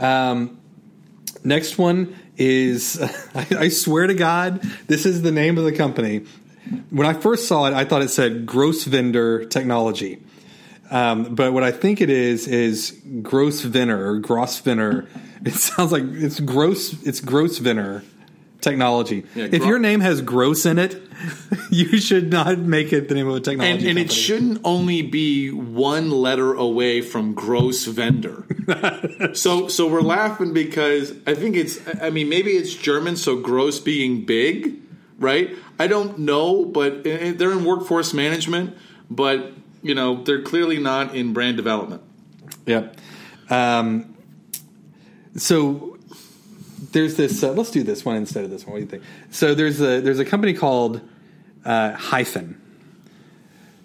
[0.00, 0.58] Um,
[1.44, 3.00] next one is
[3.34, 6.26] I, I swear to God, this is the name of the company.
[6.90, 10.22] When I first saw it, I thought it said Gross Vendor Technology.
[10.90, 15.06] Um, but what I think it is is Gross Venner or Gross Venner.
[15.42, 17.02] It sounds like it's gross.
[17.02, 18.04] It's Gross Venner
[18.60, 19.24] Technology.
[19.34, 21.00] Yeah, if gro- your name has gross in it,
[21.70, 23.88] you should not make it the name of a technology.
[23.88, 28.44] And, and it shouldn't only be one letter away from gross vendor.
[29.32, 33.80] so so we're laughing because I think it's I mean maybe it's German, so gross
[33.80, 34.76] being big,
[35.18, 35.56] right?
[35.78, 38.76] I don't know, but uh, they're in workforce management,
[39.08, 42.02] but you know they're clearly not in brand development.
[42.66, 42.96] Yep.
[43.48, 44.16] Um,
[45.36, 45.98] so
[46.92, 47.42] there's this.
[47.42, 48.72] Uh, let's do this one instead of this one.
[48.72, 49.02] What do you think?
[49.30, 51.00] So there's a there's a company called
[51.64, 52.60] uh, Hyphen.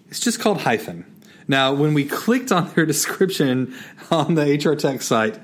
[0.08, 1.04] It's just called Hyphen.
[1.48, 3.74] Now, when we clicked on their description
[4.10, 5.38] on the HR Tech site,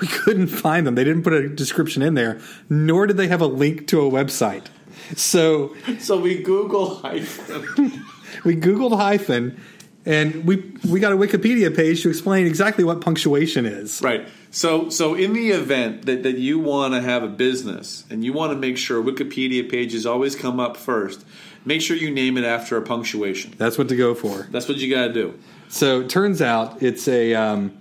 [0.00, 0.94] we couldn't find them.
[0.94, 4.10] They didn't put a description in there, nor did they have a link to a
[4.10, 4.66] website.
[5.16, 8.04] So So we Google hyphen.
[8.44, 9.60] we Googled hyphen,
[10.08, 14.00] and we we got a Wikipedia page to explain exactly what punctuation is.
[14.00, 14.26] Right.
[14.50, 18.32] So, so in the event that, that you want to have a business and you
[18.32, 21.26] want to make sure Wikipedia pages always come up first,
[21.66, 23.52] make sure you name it after a punctuation.
[23.58, 24.48] That's what to go for.
[24.50, 25.38] That's what you got to do.
[25.68, 27.78] So it turns out it's a um,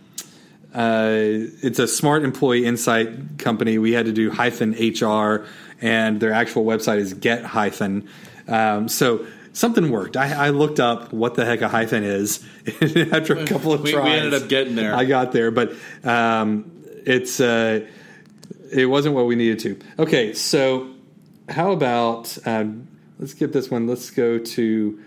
[0.76, 3.78] uh, it's a smart employee insight company.
[3.78, 5.46] We had to do hyphen HR,
[5.80, 8.10] and their actual website is get hyphen.
[8.50, 9.26] Um, so
[9.58, 10.15] something worked.
[10.15, 12.46] I, I looked up what the heck a hyphen is
[13.12, 14.93] after a couple of We- we ended up getting there.
[14.96, 16.72] I got there, but um,
[17.06, 17.86] it's uh,
[18.72, 19.80] it wasn't what we needed to.
[20.04, 20.93] Okay, so
[21.50, 22.88] how about um,
[23.20, 23.88] let's get this one.
[23.88, 25.04] Let's go to.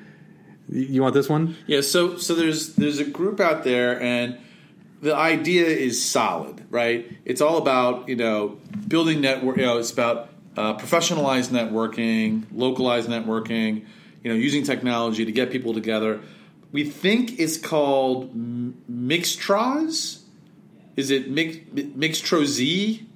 [0.73, 1.57] You want this one?
[1.67, 1.81] Yeah.
[1.81, 4.39] So, so there's there's a group out there, and
[5.03, 7.11] the idea is solid, right?
[7.25, 8.59] It's all about you know
[8.89, 9.57] building network.
[9.59, 13.85] You know, it's about uh, professionalized networking, localized networking.
[14.23, 16.21] You know, using technology to get people together.
[16.73, 20.21] We think it's called M- Mixtraz.
[20.97, 23.07] Is it Mix Mixtroz?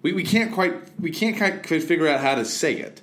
[0.00, 3.02] We, we can't quite we can't quite figure out how to say it,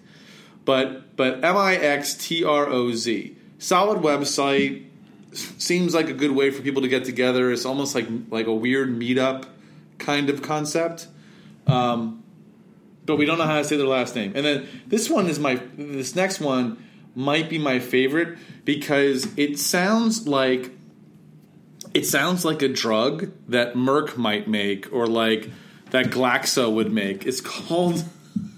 [0.64, 4.86] but but M I X T R O Z solid website
[5.34, 7.52] seems like a good way for people to get together.
[7.52, 9.46] It's almost like like a weird meetup
[9.98, 11.08] kind of concept.
[11.68, 12.24] Um,
[13.06, 14.34] but we don't know how to say their last name.
[14.36, 16.84] And then this one is my this next one
[17.16, 20.72] might be my favorite because it sounds like
[21.94, 25.50] it sounds like a drug that Merck might make or like
[25.92, 27.26] that Glaxo would make.
[27.26, 28.04] It's called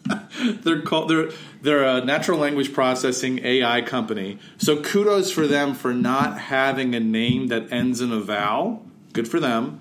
[0.64, 1.30] they're called they're
[1.62, 4.40] they're a natural language processing AI company.
[4.58, 8.86] So kudos for them for not having a name that ends in a vowel.
[9.14, 9.80] Good for them.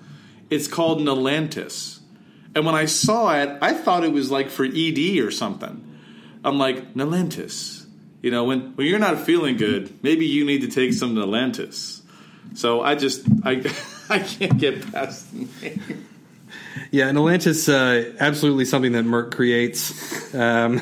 [0.49, 1.99] It's called Nalantis.
[2.55, 5.83] And when I saw it, I thought it was like for ED or something.
[6.43, 7.76] I'm like, Nalantis.
[8.27, 12.01] You know, when when you're not feeling good, maybe you need to take some Nalantis.
[12.55, 13.63] So I just I
[14.09, 16.05] I can't get past the name.
[16.91, 20.35] Yeah, and Atlantis, uh, absolutely something that Merck creates.
[20.35, 20.81] Um,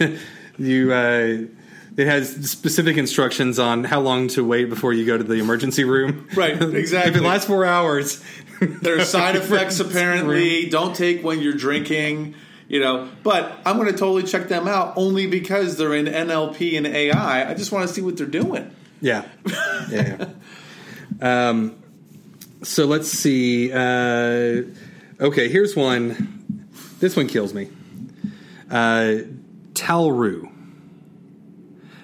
[0.58, 1.48] you, uh,
[1.98, 5.84] it has specific instructions on how long to wait before you go to the emergency
[5.84, 6.30] room.
[6.34, 7.10] Right, exactly.
[7.12, 8.24] if it lasts four hours,
[8.60, 10.70] there are side effects apparently.
[10.70, 12.36] Don't take when you're drinking.
[12.66, 16.76] You know, but I'm going to totally check them out only because they're in NLP
[16.76, 17.50] and AI.
[17.50, 18.70] I just want to see what they're doing.
[19.00, 19.84] Yeah, yeah.
[19.90, 20.28] yeah.
[21.20, 21.76] Um,
[22.62, 23.72] so let's see.
[23.72, 24.62] Uh,
[25.20, 26.66] okay, here's one.
[26.98, 27.68] This one kills me.
[28.70, 29.18] Uh,
[29.74, 30.50] Talroo.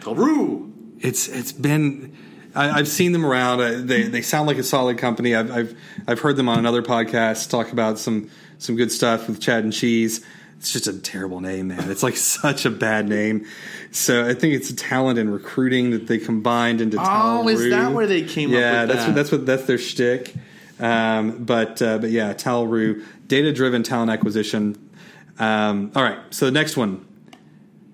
[0.01, 0.73] Talroo.
[1.01, 2.16] It's it's been.
[2.55, 3.61] I, have seen them around.
[3.61, 5.35] Uh, they they sound like a solid company.
[5.35, 9.40] I've, I've I've heard them on another podcast talk about some some good stuff with
[9.40, 10.25] Chad and Cheese.
[10.61, 11.90] It's just a terrible name, man.
[11.90, 13.46] It's like such a bad name.
[13.92, 16.99] So I think it's a talent and recruiting that they combined into.
[16.99, 17.44] Talroo.
[17.44, 19.09] Oh, is that where they came yeah, up with that's that?
[19.09, 20.35] what that's what that's their shtick.
[20.79, 24.90] Um, but uh, but yeah, Talroo, data driven talent acquisition.
[25.38, 27.07] Um, all right, so the next one,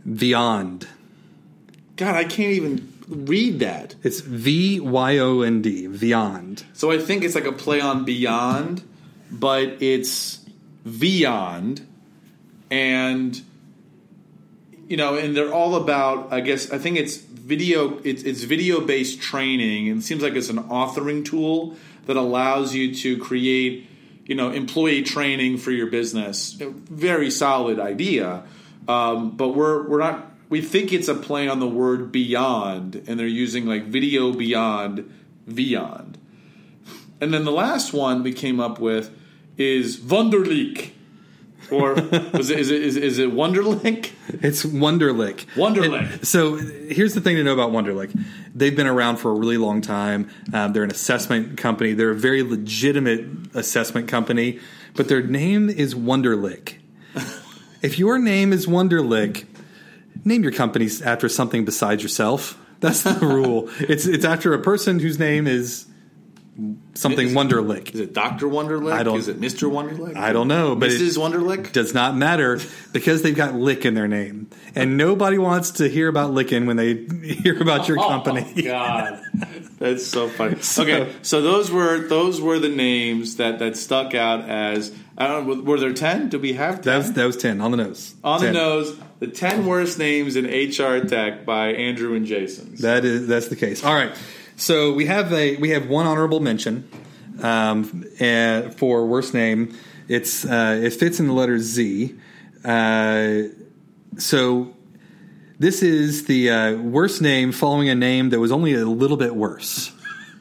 [0.05, 0.89] Beyond.
[1.95, 3.95] God, I can't even read that.
[4.03, 6.65] It's V Y O N D, Beyond.
[6.73, 8.83] So I think it's like a play on Beyond,
[9.31, 10.41] but it's
[10.85, 11.87] Vyond,
[12.71, 13.41] and
[14.89, 16.33] you know, and they're all about.
[16.33, 17.99] I guess I think it's video.
[18.05, 21.77] It's, it's video based training, and seems like it's an authoring tool
[22.07, 23.89] that allows you to create,
[24.25, 26.53] you know, employee training for your business.
[26.53, 28.45] Very solid idea,
[28.89, 30.33] um, but we're we're not.
[30.49, 35.13] We think it's a play on the word beyond, and they're using like video beyond,
[35.53, 36.19] beyond.
[37.21, 39.11] And then the last one we came up with
[39.57, 40.93] is Wunderlich.
[41.71, 44.13] Or was it, is it is, is it Wonderlic?
[44.43, 45.47] It's Wonderlic.
[45.55, 46.13] Wonderlic.
[46.13, 48.19] And so here's the thing to know about Wonderlic.
[48.55, 50.31] They've been around for a really long time.
[50.53, 51.93] Um, they're an assessment company.
[51.93, 54.61] They're a very legitimate assessment company,
[54.95, 56.75] but their name is Wonderlic.
[57.83, 59.47] if your name is Wonderlic,
[60.25, 62.61] name your company after something besides yourself.
[62.81, 63.71] That's the rule.
[63.81, 65.87] it's it's after a person whose name is
[66.95, 67.95] something Is- Wonderlic.
[67.95, 68.93] Is it Doctor Wonderlic?
[68.93, 70.17] I don't- Is it Mister Wonderlic?
[70.17, 71.19] I don't know, but Mrs.
[71.19, 71.73] Wonderlic.
[71.73, 72.59] does not matter
[72.93, 76.77] because they've got lick in their name, and nobody wants to hear about licking when
[76.77, 78.47] they hear about your oh, company.
[78.59, 79.23] Oh, God,
[79.79, 80.57] that's so funny.
[80.79, 84.93] okay, so those were those were the names that that stuck out as.
[85.19, 85.63] I don't know.
[85.63, 86.29] Were there ten?
[86.29, 88.15] Did we have That was that was ten on the nose.
[88.23, 88.53] on 10.
[88.53, 88.99] the nose?
[89.19, 92.75] The ten worst names in HR tech by Andrew and Jason.
[92.81, 93.83] That is that's the case.
[93.83, 94.15] All right,
[94.57, 96.89] so we have a we have one honorable mention
[97.43, 99.77] um, and for worst name.
[100.09, 102.15] It's uh, it fits in the letter Z.
[102.65, 103.43] Uh,
[104.19, 104.75] so
[105.59, 109.35] this is the uh, worst name following a name that was only a little bit
[109.35, 109.93] worse.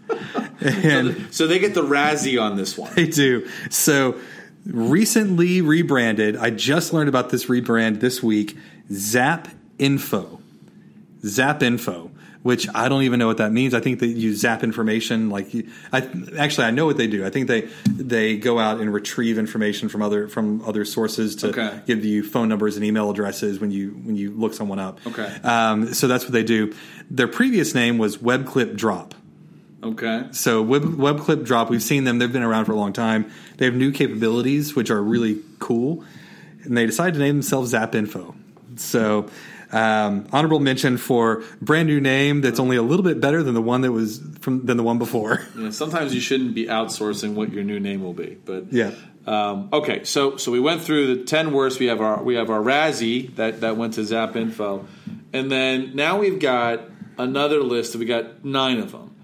[0.62, 2.94] and so they get the Razzie on this one.
[2.96, 3.48] They do.
[3.70, 4.20] So
[4.66, 6.36] recently rebranded.
[6.38, 8.58] I just learned about this rebrand this week.
[8.92, 9.48] Zap
[9.78, 10.40] Info.
[11.24, 12.12] Zap Info.
[12.46, 13.74] Which I don't even know what that means.
[13.74, 15.32] I think that you zap information.
[15.32, 17.26] Like, you, I actually I know what they do.
[17.26, 21.48] I think they they go out and retrieve information from other from other sources to
[21.48, 21.80] Okay.
[21.88, 25.00] give you phone numbers and email addresses when you when you look someone up.
[25.08, 25.26] Okay.
[25.44, 26.72] Um, so that's what they do.
[27.10, 29.16] Their previous name was WebClip Drop.
[29.84, 30.28] Okay.
[30.32, 32.20] So Web, WebClip Drop, we've seen them.
[32.20, 33.32] They've been around for a long time.
[33.58, 36.04] They have new capabilities, which are really cool.
[36.64, 38.36] And they decided to name themselves Zap Info.
[38.76, 39.32] So
[39.72, 43.62] um, honorable mention for brand new name that's only a little bit better than the
[43.62, 45.46] one that was from than the one before.
[45.56, 48.92] Know, sometimes you shouldn't be outsourcing what your new name will be, but Yeah.
[49.26, 51.80] Um, okay, so so we went through the ten worst.
[51.80, 54.86] We have our we have our Razzie that that went to Zap Info,
[55.34, 56.82] and then now we've got
[57.18, 57.96] another list.
[57.96, 59.16] We got nine of them,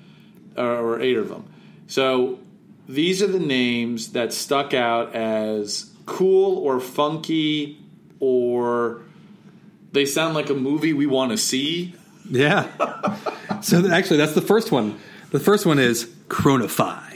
[0.57, 1.53] or, or eight of them.
[1.85, 2.39] So
[2.89, 7.77] these are the names that stuck out as cool or funky,
[8.19, 9.01] or
[9.91, 11.95] they sound like a movie we want to see.
[12.29, 12.67] Yeah.
[13.61, 14.99] so th- actually, that's the first one.
[15.31, 17.07] The first one is Chronify.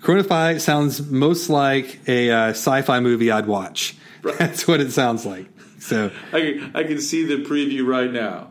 [0.00, 3.96] Chronify sounds most like a uh, sci-fi movie I'd watch.
[4.38, 5.46] That's what it sounds like.
[5.80, 8.50] So I can, I can see the preview right now.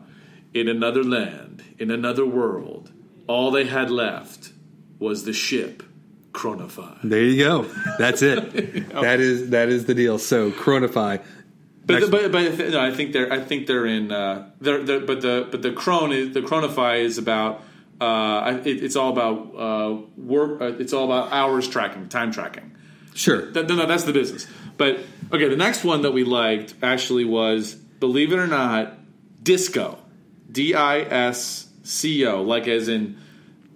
[0.53, 2.91] In another land, in another world,
[3.27, 4.51] all they had left
[4.99, 5.83] was the ship
[6.31, 6.97] Chronify.
[7.03, 7.63] there you go.
[7.97, 8.87] That's it.
[8.93, 10.17] That is that is the deal.
[10.19, 11.23] So Chronify.
[11.87, 14.99] But, Next- but, but no, I think they're I think they're in uh, they're, they're
[14.99, 17.63] but the but the Chron is the Chronify is about
[18.01, 20.59] uh, it, it's all about uh, work.
[20.61, 22.75] Uh, it's all about hours tracking, time tracking.
[23.15, 23.49] Sure.
[23.51, 24.45] Th- no, no, that's the business.
[24.75, 24.99] But
[25.31, 28.97] okay, the next one that we liked actually was, believe it or not,
[29.41, 29.97] Disco,
[30.51, 33.17] D I S C O, like as in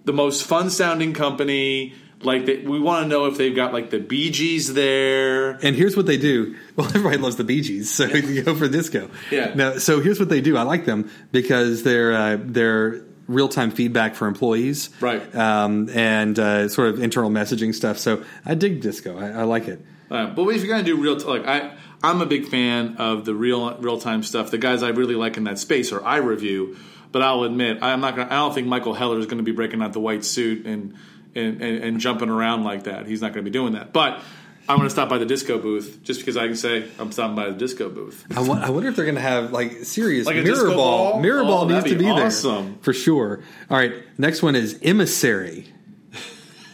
[0.04, 1.94] the most fun sounding company.
[2.24, 5.50] Like they, we want to know if they've got like the Bee Gees there.
[5.64, 6.56] And here's what they do.
[6.76, 9.10] Well, everybody loves the Bee Gees, so you go for disco.
[9.30, 9.52] Yeah.
[9.54, 10.56] Now, so here's what they do.
[10.56, 15.22] I like them because they're uh, they're real time feedback for employees, Right.
[15.34, 17.98] Um, and uh, sort of internal messaging stuff.
[17.98, 19.18] So I dig disco.
[19.18, 19.84] I, I like it.
[20.10, 23.24] Uh, but if you're gonna do real, t- like I, I'm a big fan of
[23.26, 24.50] the real real time stuff.
[24.50, 26.76] The guys I really like in that space are I review.
[27.12, 28.16] but I'll admit I'm not.
[28.16, 30.64] Gonna, I don't think Michael Heller is going to be breaking out the white suit
[30.66, 30.94] and
[31.34, 33.06] and, and and jumping around like that.
[33.06, 33.92] He's not going to be doing that.
[33.92, 34.20] But
[34.68, 37.34] I'm going to stop by the disco booth just because I can say I'm stopping
[37.36, 38.24] by the disco booth.
[38.36, 38.40] I,
[38.70, 41.12] wonder if they're going to have like serious Like a mirror ball.
[41.12, 41.20] ball?
[41.20, 42.66] Mirror Oh, ball needs to be be awesome.
[42.66, 43.40] there for sure.
[43.68, 45.66] All right, next one is emissary.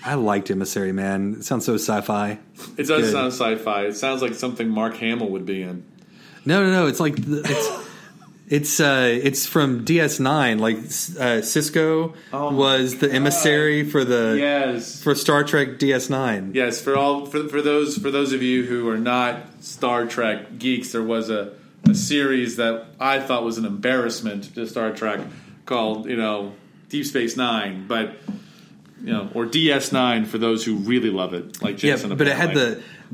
[0.04, 1.34] I liked emissary, man.
[1.38, 2.38] It sounds so sci-fi.
[2.76, 3.12] It does Good.
[3.12, 3.86] sound sci-fi.
[3.86, 5.84] It sounds like something Mark Hamill would be in.
[6.46, 6.86] No, no, no.
[6.86, 7.87] It's like the- it's
[8.50, 10.58] it's uh, it's from DS9.
[10.60, 15.02] Like uh, Sisko Oh was the emissary for the Yes.
[15.02, 16.54] for Star Trek DS9.
[16.54, 20.58] Yes, for all for, for those for those of you who are not Star Trek
[20.58, 21.52] geeks, there was a,
[21.88, 25.20] a series that I thought was an embarrassment to Star Trek
[25.66, 26.54] called you know
[26.88, 28.16] Deep Space Nine, but
[29.02, 32.16] you know or DS Nine for those who really love it, like Yeah, Jason.
[32.16, 32.82] but it had the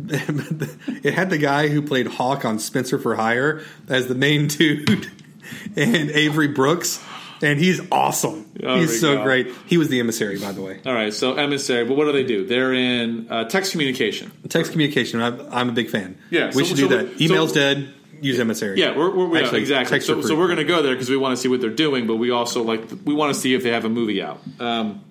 [1.05, 5.11] it had the guy who played Hawk on Spenser for Hire as the main dude,
[5.77, 7.03] and Avery Brooks,
[7.43, 8.51] and he's awesome.
[8.63, 9.25] Oh he's so God.
[9.25, 9.53] great.
[9.67, 10.81] He was the emissary, by the way.
[10.87, 11.13] all right.
[11.13, 12.47] So emissary, but what do they do?
[12.47, 14.33] They're in uh, text communication.
[14.49, 15.21] Text communication.
[15.21, 16.17] I'm, I'm a big fan.
[16.31, 17.21] Yeah, we so- should so do that.
[17.21, 17.95] Email's so- dead.
[18.21, 18.81] Use emissary.
[18.81, 20.01] Yeah, we're, we're, yeah, exactly.
[20.01, 22.07] So, so we're going to go there because we want to see what they're doing,
[22.07, 24.41] but we also like we want to see if they have a movie out.
[24.61, 25.05] Um,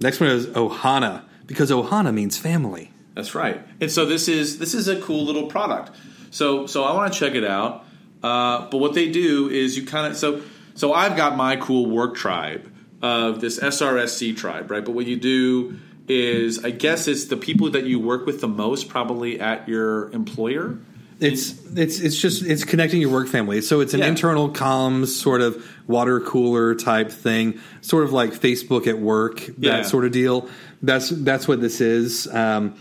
[0.00, 2.90] Next one is Ohana because Ohana means family.
[3.14, 3.60] That's right.
[3.80, 5.92] And so this is this is a cool little product.
[6.30, 7.84] So so I want to check it out.
[8.22, 10.42] Uh, but what they do is you kind of so
[10.74, 12.70] so I've got my cool work tribe
[13.02, 14.84] of this SRSC tribe, right?
[14.84, 15.78] But what you do
[16.08, 20.10] is I guess it's the people that you work with the most probably at your
[20.12, 20.78] employer.
[21.20, 23.60] It's it's it's just it's connecting your work family.
[23.60, 24.06] So it's an Yeah.
[24.06, 29.54] internal comms sort of water cooler type thing, sort of like Facebook at work, that
[29.58, 29.82] Yeah.
[29.82, 30.48] sort of deal.
[30.82, 32.26] That's that's what this is.
[32.26, 32.74] Um,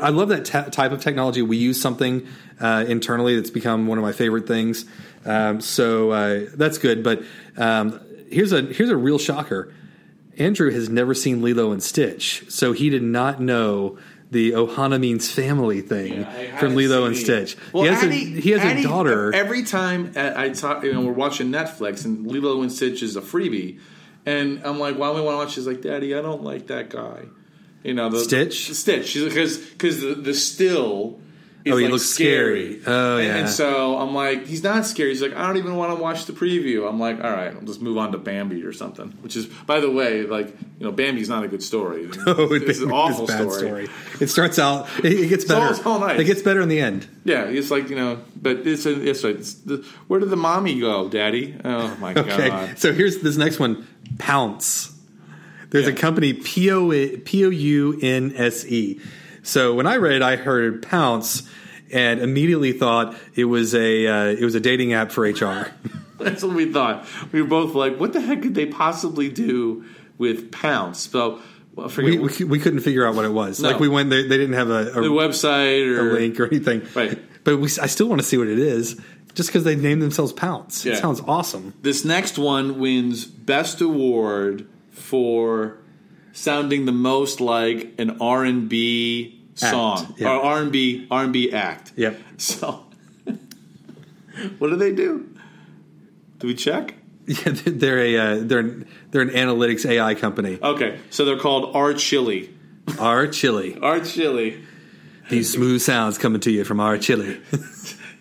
[0.00, 1.42] I love that type of technology.
[1.42, 2.26] We use something
[2.60, 4.84] uh, internally that's become one of my favorite things.
[5.24, 7.02] Um, so uh, that's good.
[7.02, 7.22] But
[7.56, 9.72] um, here's a here's a real shocker.
[10.38, 13.98] Andrew has never seen Lilo and Stitch, so he did not know
[14.30, 16.26] the Ohana means family thing
[16.58, 17.56] from Lilo and Stitch.
[17.72, 19.34] Well, he has, Addie- a, he has Addie, a daughter.
[19.34, 23.16] Every time I I talk, you know, we're watching Netflix and Lilo and Stitch is
[23.16, 23.80] a freebie,
[24.26, 26.66] and I'm like, "Why do we want to watch?" She's like, "Daddy, I don't like
[26.66, 27.26] that guy."
[27.86, 28.68] You know, the Stitch?
[28.68, 31.20] The Stitch, because because the the still.
[31.64, 32.80] Is Oh, he like looks scary.
[32.86, 33.36] Oh, And- yeah.
[33.38, 35.08] And so I'm like, he's not scary.
[35.08, 36.88] He's like, I don't even want to watch the preview.
[36.88, 39.08] I'm like, all right, I'll just move on to Bambi or something.
[39.20, 40.46] Which is, by the way, like
[40.78, 42.08] you know, Bambi's not a good story.
[42.24, 43.88] Oh, it's an awful bad story.
[44.20, 44.86] It starts out.
[45.00, 45.74] It, it gets all- better.
[45.74, 46.20] it's all nice.
[46.20, 47.08] It gets better in the end.
[47.24, 50.36] Yeah, it's like you know, but it's a, it's, a, it's the, where did the
[50.36, 51.56] mommy go, Daddy?
[51.64, 52.48] Oh my Okay.
[52.48, 52.78] god!
[52.78, 53.88] So here's this next one.
[54.18, 54.92] Pounce.
[55.70, 59.00] There's a company P O U N S E.
[59.42, 61.48] So when I read it, I heard Pounce
[61.92, 65.72] and immediately thought it was a uh, it was a dating app for HR.
[66.18, 67.06] That's what we thought.
[67.32, 69.84] We were both like, what the heck could they possibly do
[70.18, 71.10] with Pounce?
[71.10, 71.40] So
[71.74, 73.60] well, we, we we couldn't figure out what it was.
[73.60, 73.70] No.
[73.70, 76.82] Like we went, they, they didn't have a, a, website or a link or anything.
[76.94, 77.18] Right.
[77.44, 79.00] But we, I still want to see what it is,
[79.34, 80.84] just because they named themselves Pounce.
[80.84, 80.94] Yeah.
[80.94, 81.74] It sounds awesome.
[81.82, 84.66] This next one wins best award
[85.06, 85.78] for
[86.32, 90.28] sounding the most like an R and B song yeah.
[90.28, 91.92] or R and B R and B act.
[91.96, 92.20] Yep.
[92.38, 92.84] So,
[94.58, 95.26] what do they do?
[96.38, 96.94] Do we check?
[97.26, 100.58] Yeah, they're a uh, they're they're an analytics AI company.
[100.62, 102.52] Okay, so they're called rChilli.
[102.98, 103.72] R Chili.
[103.80, 104.62] rChilli.
[105.30, 107.40] These smooth sounds coming to you from R Chili.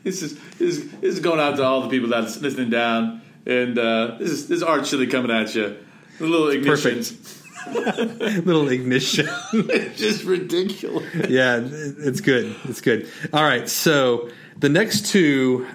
[0.06, 3.22] This is this is, this is going out to all the people that's listening down,
[3.46, 5.76] and uh, this is this is art chili coming at you.
[6.20, 7.00] A little ignition.
[7.00, 8.46] Perfect.
[8.46, 9.28] little ignition.
[9.54, 11.30] it's just ridiculous.
[11.30, 12.56] yeah, it's good.
[12.66, 13.10] It's good.
[13.34, 15.68] All right, so the next two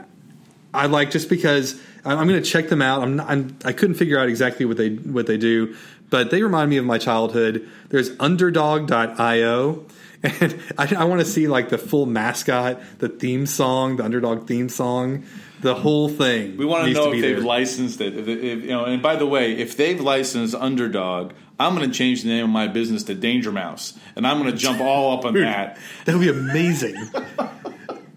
[0.72, 3.03] I like just because I'm, going to check them out.
[3.03, 5.76] I'm, not, I'm I couldn't figure out exactly what they what they do,
[6.09, 7.68] but they remind me of my childhood.
[7.88, 9.86] There's Underdog.io.
[10.22, 14.47] And I, I want to see like the full mascot, the theme song, the underdog
[14.47, 15.24] theme song,
[15.61, 16.57] the whole thing.
[16.57, 17.45] We want to know if they've there.
[17.45, 18.17] licensed it.
[18.17, 21.97] If, if, you know, and by the way, if they've licensed Underdog, I'm going to
[21.97, 25.19] change the name of my business to Danger Mouse, and I'm going to jump all
[25.19, 25.79] up on Dude, that.
[26.07, 26.97] That would be amazing.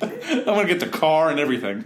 [0.01, 1.85] I'm going to get the car and everything.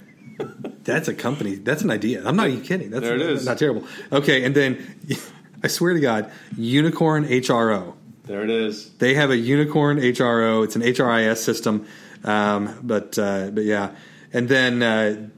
[0.84, 1.55] That's a company.
[1.55, 2.24] That's an idea.
[2.26, 2.91] I'm not even kidding.
[2.91, 3.45] That's There it is.
[3.45, 3.88] Not terrible.
[4.12, 4.99] Okay, and then
[5.64, 7.95] I swear to God, Unicorn HRO.
[8.26, 8.89] There it is.
[8.95, 10.64] They have a Unicorn HRO.
[10.64, 11.88] It's an HRIS system,
[12.24, 13.95] um, but uh, but yeah.
[14.34, 15.30] And then uh,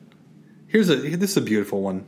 [0.70, 2.05] here's a this is a beautiful one.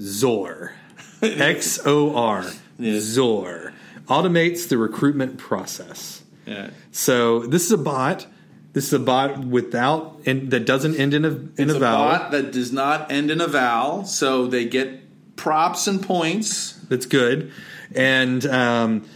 [0.00, 0.74] Zor,
[1.22, 2.44] X O R,
[2.78, 3.02] Yes.
[3.02, 3.72] Zor
[4.06, 6.22] automates the recruitment process.
[6.46, 6.70] Yeah.
[6.92, 8.26] So this is a bot.
[8.72, 11.80] This is a bot without and that doesn't end in a in It's a a
[11.80, 12.04] vowel.
[12.10, 16.72] bot that does not end in a vowel, so they get props and points.
[16.88, 17.52] That's good.
[17.94, 19.06] And um,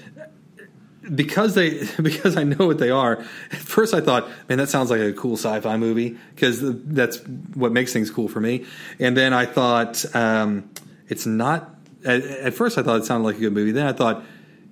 [1.15, 3.19] because they because I know what they are.
[3.53, 7.19] At first, I thought, man, that sounds like a cool sci-fi movie because that's
[7.55, 8.67] what makes things cool for me.
[8.99, 10.71] And then I thought um,
[11.09, 11.77] it's not.
[12.05, 13.73] At, at first, I thought it sounded like a good movie.
[13.73, 14.25] Then I thought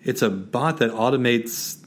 [0.02, 1.78] it's a bot that automates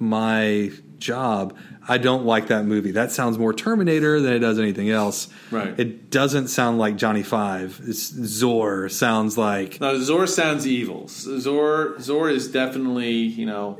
[0.00, 1.56] my job.
[1.90, 2.90] I don't like that movie.
[2.90, 5.28] That sounds more Terminator than it does anything else.
[5.50, 5.78] Right.
[5.78, 7.80] It doesn't sound like Johnny Five.
[7.86, 11.06] It's Zor sounds like Now Zor sounds evil.
[11.08, 13.78] Zor Zor is definitely you know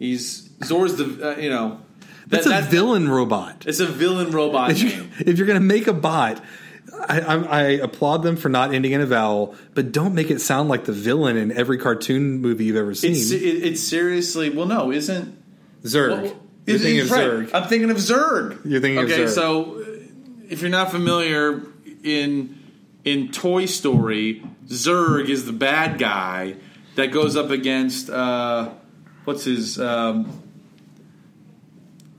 [0.00, 1.80] he's Zor's the uh, you know
[2.26, 3.64] that's that- a villain robot.
[3.68, 6.42] It's a villain robot if, you, if you're going to make a bot,
[7.08, 10.40] I, I, I applaud them for not ending in a vowel, but don't make it
[10.40, 13.12] sound like the villain in every cartoon movie you've ever seen.
[13.12, 15.36] It's, it, it's seriously well no isn't
[15.84, 16.22] Zurg.
[16.22, 16.36] well,
[16.66, 17.24] you're is- thinking of right.
[17.26, 17.50] Zurg.
[17.54, 18.64] I'm thinking of Zurg.
[18.64, 19.12] You're thinking of Zurg.
[19.12, 19.84] okay, so uh,
[20.48, 21.62] if you're not familiar
[22.04, 22.58] in
[23.04, 26.56] in Toy Story, Zurg is the bad guy
[26.96, 28.70] that goes up against uh,
[29.24, 30.42] what's his um,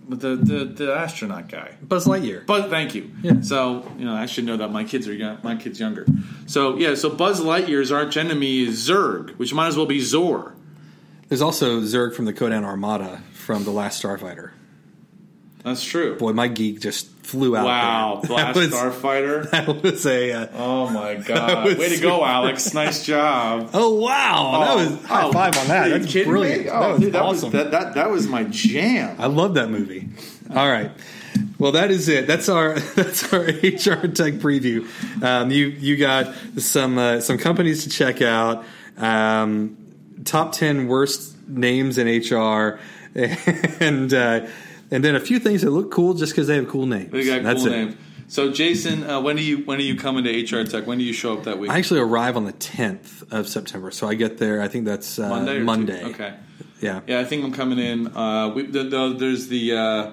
[0.10, 1.76] the, the the astronaut guy.
[1.82, 2.45] Buzz Lightyear.
[2.45, 3.12] But thank you.
[3.22, 3.41] Yeah.
[3.41, 6.06] So you know, I should know that my kids are young, my kids younger.
[6.47, 10.56] So yeah, so Buzz Lightyear's arch enemy is Zurg, which might as well be Zor.
[11.28, 14.52] There's also Xur from the Ko-Dan Armada from The Last Starfighter.
[15.64, 16.18] That's true.
[16.18, 17.66] Boy, my geek just flew out.
[17.66, 18.30] wow, there.
[18.30, 19.49] Blast that was, Starfighter.
[19.51, 20.32] that was a.
[20.32, 21.78] Uh, Oh my god!
[21.78, 22.74] Way to go, Alex!
[22.74, 23.70] Nice job.
[23.74, 25.89] oh wow, that was high oh, five on that.
[25.89, 26.62] That's brilliant.
[26.64, 26.66] Me?
[26.70, 27.51] that Oh, was dude, that awesome.
[27.51, 29.16] Was, that, that that was my jam.
[29.20, 30.09] I love that movie.
[30.49, 30.91] All right.
[31.59, 32.28] Well, that is it.
[32.28, 34.86] That's our that's our HR tech preview.
[35.24, 38.66] Um, you you got some uh, some companies to check out.
[38.97, 39.78] Um,
[40.26, 42.80] top ten worst names in HR,
[43.80, 44.47] and uh,
[44.92, 47.12] and then a few things that look cool just because they have cool names.
[47.12, 47.78] We got that's cool it.
[47.78, 47.96] names.
[48.28, 50.88] So, Jason, uh, when do you when are you coming to HR Tech?
[50.88, 51.70] When do you show up that week?
[51.70, 54.62] I actually arrive on the tenth of September, so I get there.
[54.62, 55.60] I think that's uh, Monday.
[55.60, 56.04] Monday.
[56.04, 56.26] Tuesday?
[56.26, 56.38] Okay.
[56.80, 57.02] Yeah.
[57.08, 58.08] Yeah, I think I'm coming in.
[58.16, 60.12] Uh, we, the, the, there's the uh,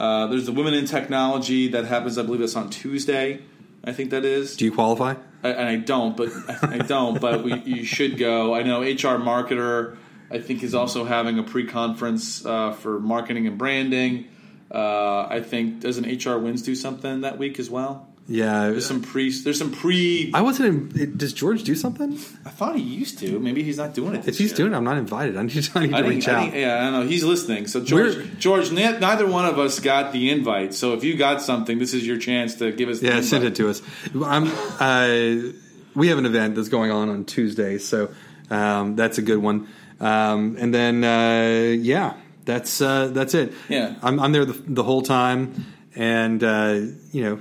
[0.00, 2.18] uh, there's the Women in Technology that happens.
[2.18, 3.42] I believe that's on Tuesday.
[3.84, 4.56] I think that is.
[4.56, 5.14] Do you qualify?
[5.42, 6.30] I, and I don't, but
[6.62, 7.20] I don't.
[7.20, 8.54] But we, you should go.
[8.54, 9.96] I know HR marketer.
[10.30, 14.28] I think is also having a pre-conference uh, for marketing and branding.
[14.72, 18.06] Uh, I think doesn't HR Wins do something that week as well?
[18.28, 18.68] Yeah.
[18.68, 19.32] There's some pre.
[19.32, 20.30] There's some pre.
[20.32, 20.94] I wasn't.
[20.96, 22.12] In, does George do something?
[22.46, 23.40] I thought he used to.
[23.40, 24.28] Maybe he's not doing it.
[24.28, 24.56] If he's year.
[24.58, 25.36] doing, it, I'm not invited.
[25.36, 26.40] I need, I need to I reach I out.
[26.42, 27.06] think- yeah, I don't know.
[27.08, 27.66] He's listening.
[27.66, 30.74] So George, We're- George, ne- neither one of us got the invite.
[30.74, 33.00] So if you got something, this is your chance to give us.
[33.00, 33.24] The Yeah, invite.
[33.24, 33.82] send it to us.
[34.14, 34.46] I'm,
[34.78, 35.52] uh,
[35.96, 38.10] we have an event that's going on on Tuesday, so
[38.48, 39.66] um, that's a good one.
[40.00, 43.52] Um, and then, uh, yeah, that's uh, that's it.
[43.68, 43.96] Yeah.
[44.02, 46.80] I'm, I'm there the, the whole time, and uh,
[47.12, 47.40] you know,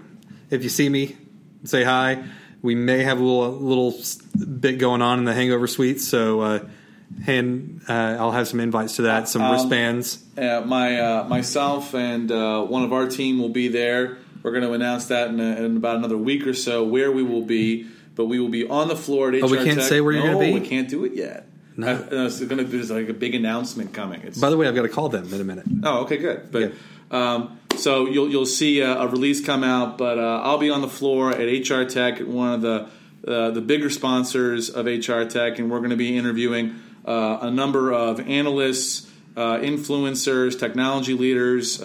[0.50, 1.16] if you see me,
[1.64, 2.24] say hi.
[2.62, 3.94] We may have a little little
[4.60, 6.42] bit going on in the Hangover Suite, so.
[6.42, 6.60] Uh,
[7.26, 10.24] and uh, I'll have some invites to that, some Um, wristbands.
[10.38, 14.20] Uh, my uh, myself and uh, one of our team will be there.
[14.44, 17.24] We're going to announce that in, a, in about another week or so where we
[17.24, 17.88] will be.
[18.14, 19.88] But we will be on the floor at HR Oh, we can't Tech.
[19.90, 20.60] say where you're no, gonna be?
[20.60, 21.48] We can't do it yet.
[21.80, 21.88] No.
[21.88, 24.22] I, uh, it's gonna, there's like a big announcement coming.
[24.22, 25.66] It's, By the way, I've got to call them in a minute.
[25.84, 26.52] Oh, okay, good.
[26.52, 26.74] But
[27.16, 30.82] um, so you'll you'll see a, a release come out, but uh, I'll be on
[30.82, 32.90] the floor at HR Tech, one of the
[33.26, 36.76] uh, the bigger sponsors of HR Tech, and we're going to be interviewing
[37.06, 41.82] uh, a number of analysts, uh, influencers, technology leaders.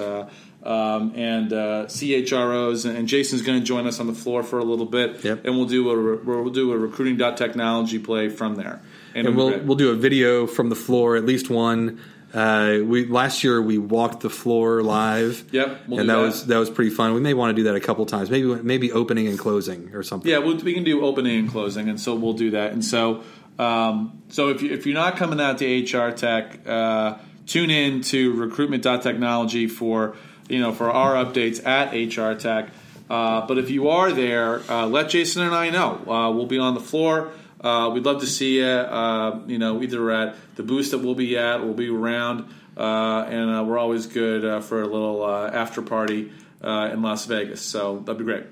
[0.65, 4.65] Um, and uh, CHROs, and Jason's going to join us on the floor for a
[4.65, 5.45] little bit, Yep.
[5.45, 8.81] and we'll do a re- we'll do a recruiting technology play from there,
[9.15, 12.01] and it'll we'll we'll do a video from the floor, at least one.
[12.33, 15.45] Uh, we last year we walked the floor live.
[15.53, 16.21] Yep, we'll and that, that.
[16.23, 17.12] was that was pretty fun.
[17.12, 20.03] We may want to do that a couple times, maybe maybe opening and closing or
[20.03, 20.31] something.
[20.31, 22.73] Yeah, we'll, we can do opening and closing, and so we'll do that.
[22.73, 23.23] And so,
[23.59, 28.01] um, so if you if you're not coming out to HR Tech, uh, tune in
[28.01, 30.17] to recruitment.technology for
[30.49, 32.71] you know for our updates at HR Tech.
[33.09, 36.11] Uh, but if you are there, uh, let Jason and I know.
[36.11, 37.33] Uh, we'll be on the floor.
[37.61, 38.65] Uh, we'd love to see you.
[38.65, 43.25] Uh, you know, either at the booth that we'll be at, we'll be around, uh,
[43.29, 46.31] and uh, we're always good uh, for a little uh, after party
[46.63, 47.63] uh, in Las Vegas.
[47.63, 48.45] So that'd be great.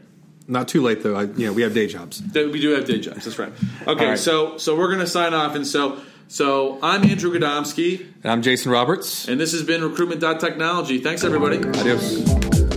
[0.48, 1.14] Not too late though.
[1.14, 2.22] I, you know, we have day jobs.
[2.34, 3.24] We do have day jobs.
[3.24, 3.52] That's right.
[3.86, 4.18] Okay, right.
[4.18, 6.00] so so we're gonna sign off, and so
[6.32, 9.28] so I'm Andrew Gadomski, And I'm Jason Roberts.
[9.28, 10.98] and this has been Recruitment Technology.
[10.98, 11.58] Thanks, everybody.
[11.58, 12.71] Adios.